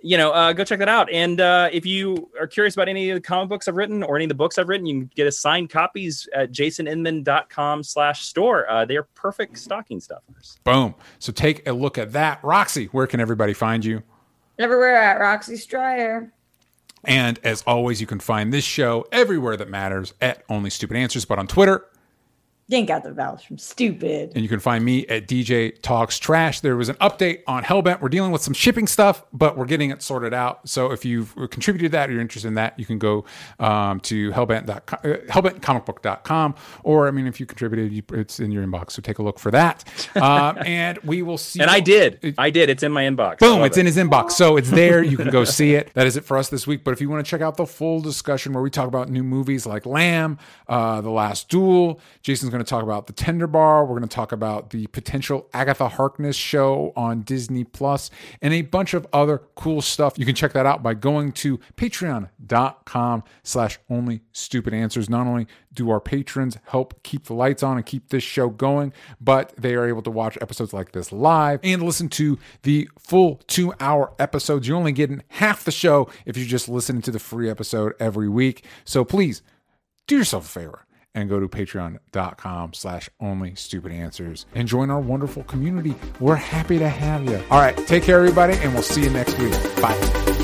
[0.02, 1.12] you know, uh, go check that out.
[1.12, 4.16] And uh, if you are curious about any of the comic books I've written or
[4.16, 8.26] any of the books I've written, you can get us signed copies at jasoninman.com slash
[8.26, 8.70] store.
[8.70, 10.58] Uh, they are perfect stocking stuffers.
[10.64, 10.95] Boom.
[11.20, 12.43] So take a look at that.
[12.43, 14.04] Roxy, where can everybody find you?
[14.58, 16.32] Everywhere at Roxy Striar.
[17.06, 21.26] And as always, you can find this show everywhere that matters at Only Stupid Answers,
[21.26, 21.86] but on Twitter.
[22.70, 24.32] Yank out the vowels from stupid.
[24.36, 26.59] And you can find me at DJ Talks Trash.
[26.59, 27.99] There was an update on Hellbent.
[27.99, 30.70] We're dealing with some shipping stuff, but we're getting it sorted out.
[30.70, 33.26] So if you've contributed that or you're interested in that, you can go
[33.57, 36.55] um, to hellbent.com, uh, hellbentcomicbook.com.
[36.84, 38.91] Or, I mean, if you contributed, you, it's in your inbox.
[38.91, 39.84] So take a look for that.
[40.20, 41.61] Um, and we will see.
[41.61, 42.36] And I did.
[42.38, 42.70] I did.
[42.70, 43.39] It's in my inbox.
[43.39, 43.82] Boom, it's it.
[43.82, 44.32] in his inbox.
[44.32, 45.01] So it's there.
[45.01, 45.93] You can go see it.
[45.93, 46.84] That is it for us this week.
[46.84, 49.24] But if you want to check out the full discussion where we talk about new
[49.24, 53.86] movies like Lamb, uh, The Last Duel, Jason's going to talk about The Tender Bar.
[53.86, 58.64] We're going to talk about the potential Agatha Harkness show on Disney Plus and a
[58.64, 60.20] bunch of other cool stuff.
[60.20, 65.10] You can check that out by going to patreon.com slash only stupid answers.
[65.10, 68.91] Not only do our patrons help keep the lights on and keep this show going,
[69.22, 73.38] but they are able to watch episodes like this live and listen to the full
[73.47, 74.68] two hour episodes.
[74.68, 78.28] You're only getting half the show if you're just listening to the free episode every
[78.28, 78.66] week.
[78.84, 79.41] So please
[80.07, 80.86] do yourself a favor
[81.16, 85.95] and go to patreon.com slash only stupid answers and join our wonderful community.
[86.20, 87.41] We're happy to have you.
[87.49, 89.53] All right, take care, everybody, and we'll see you next week.
[89.82, 90.38] Bye.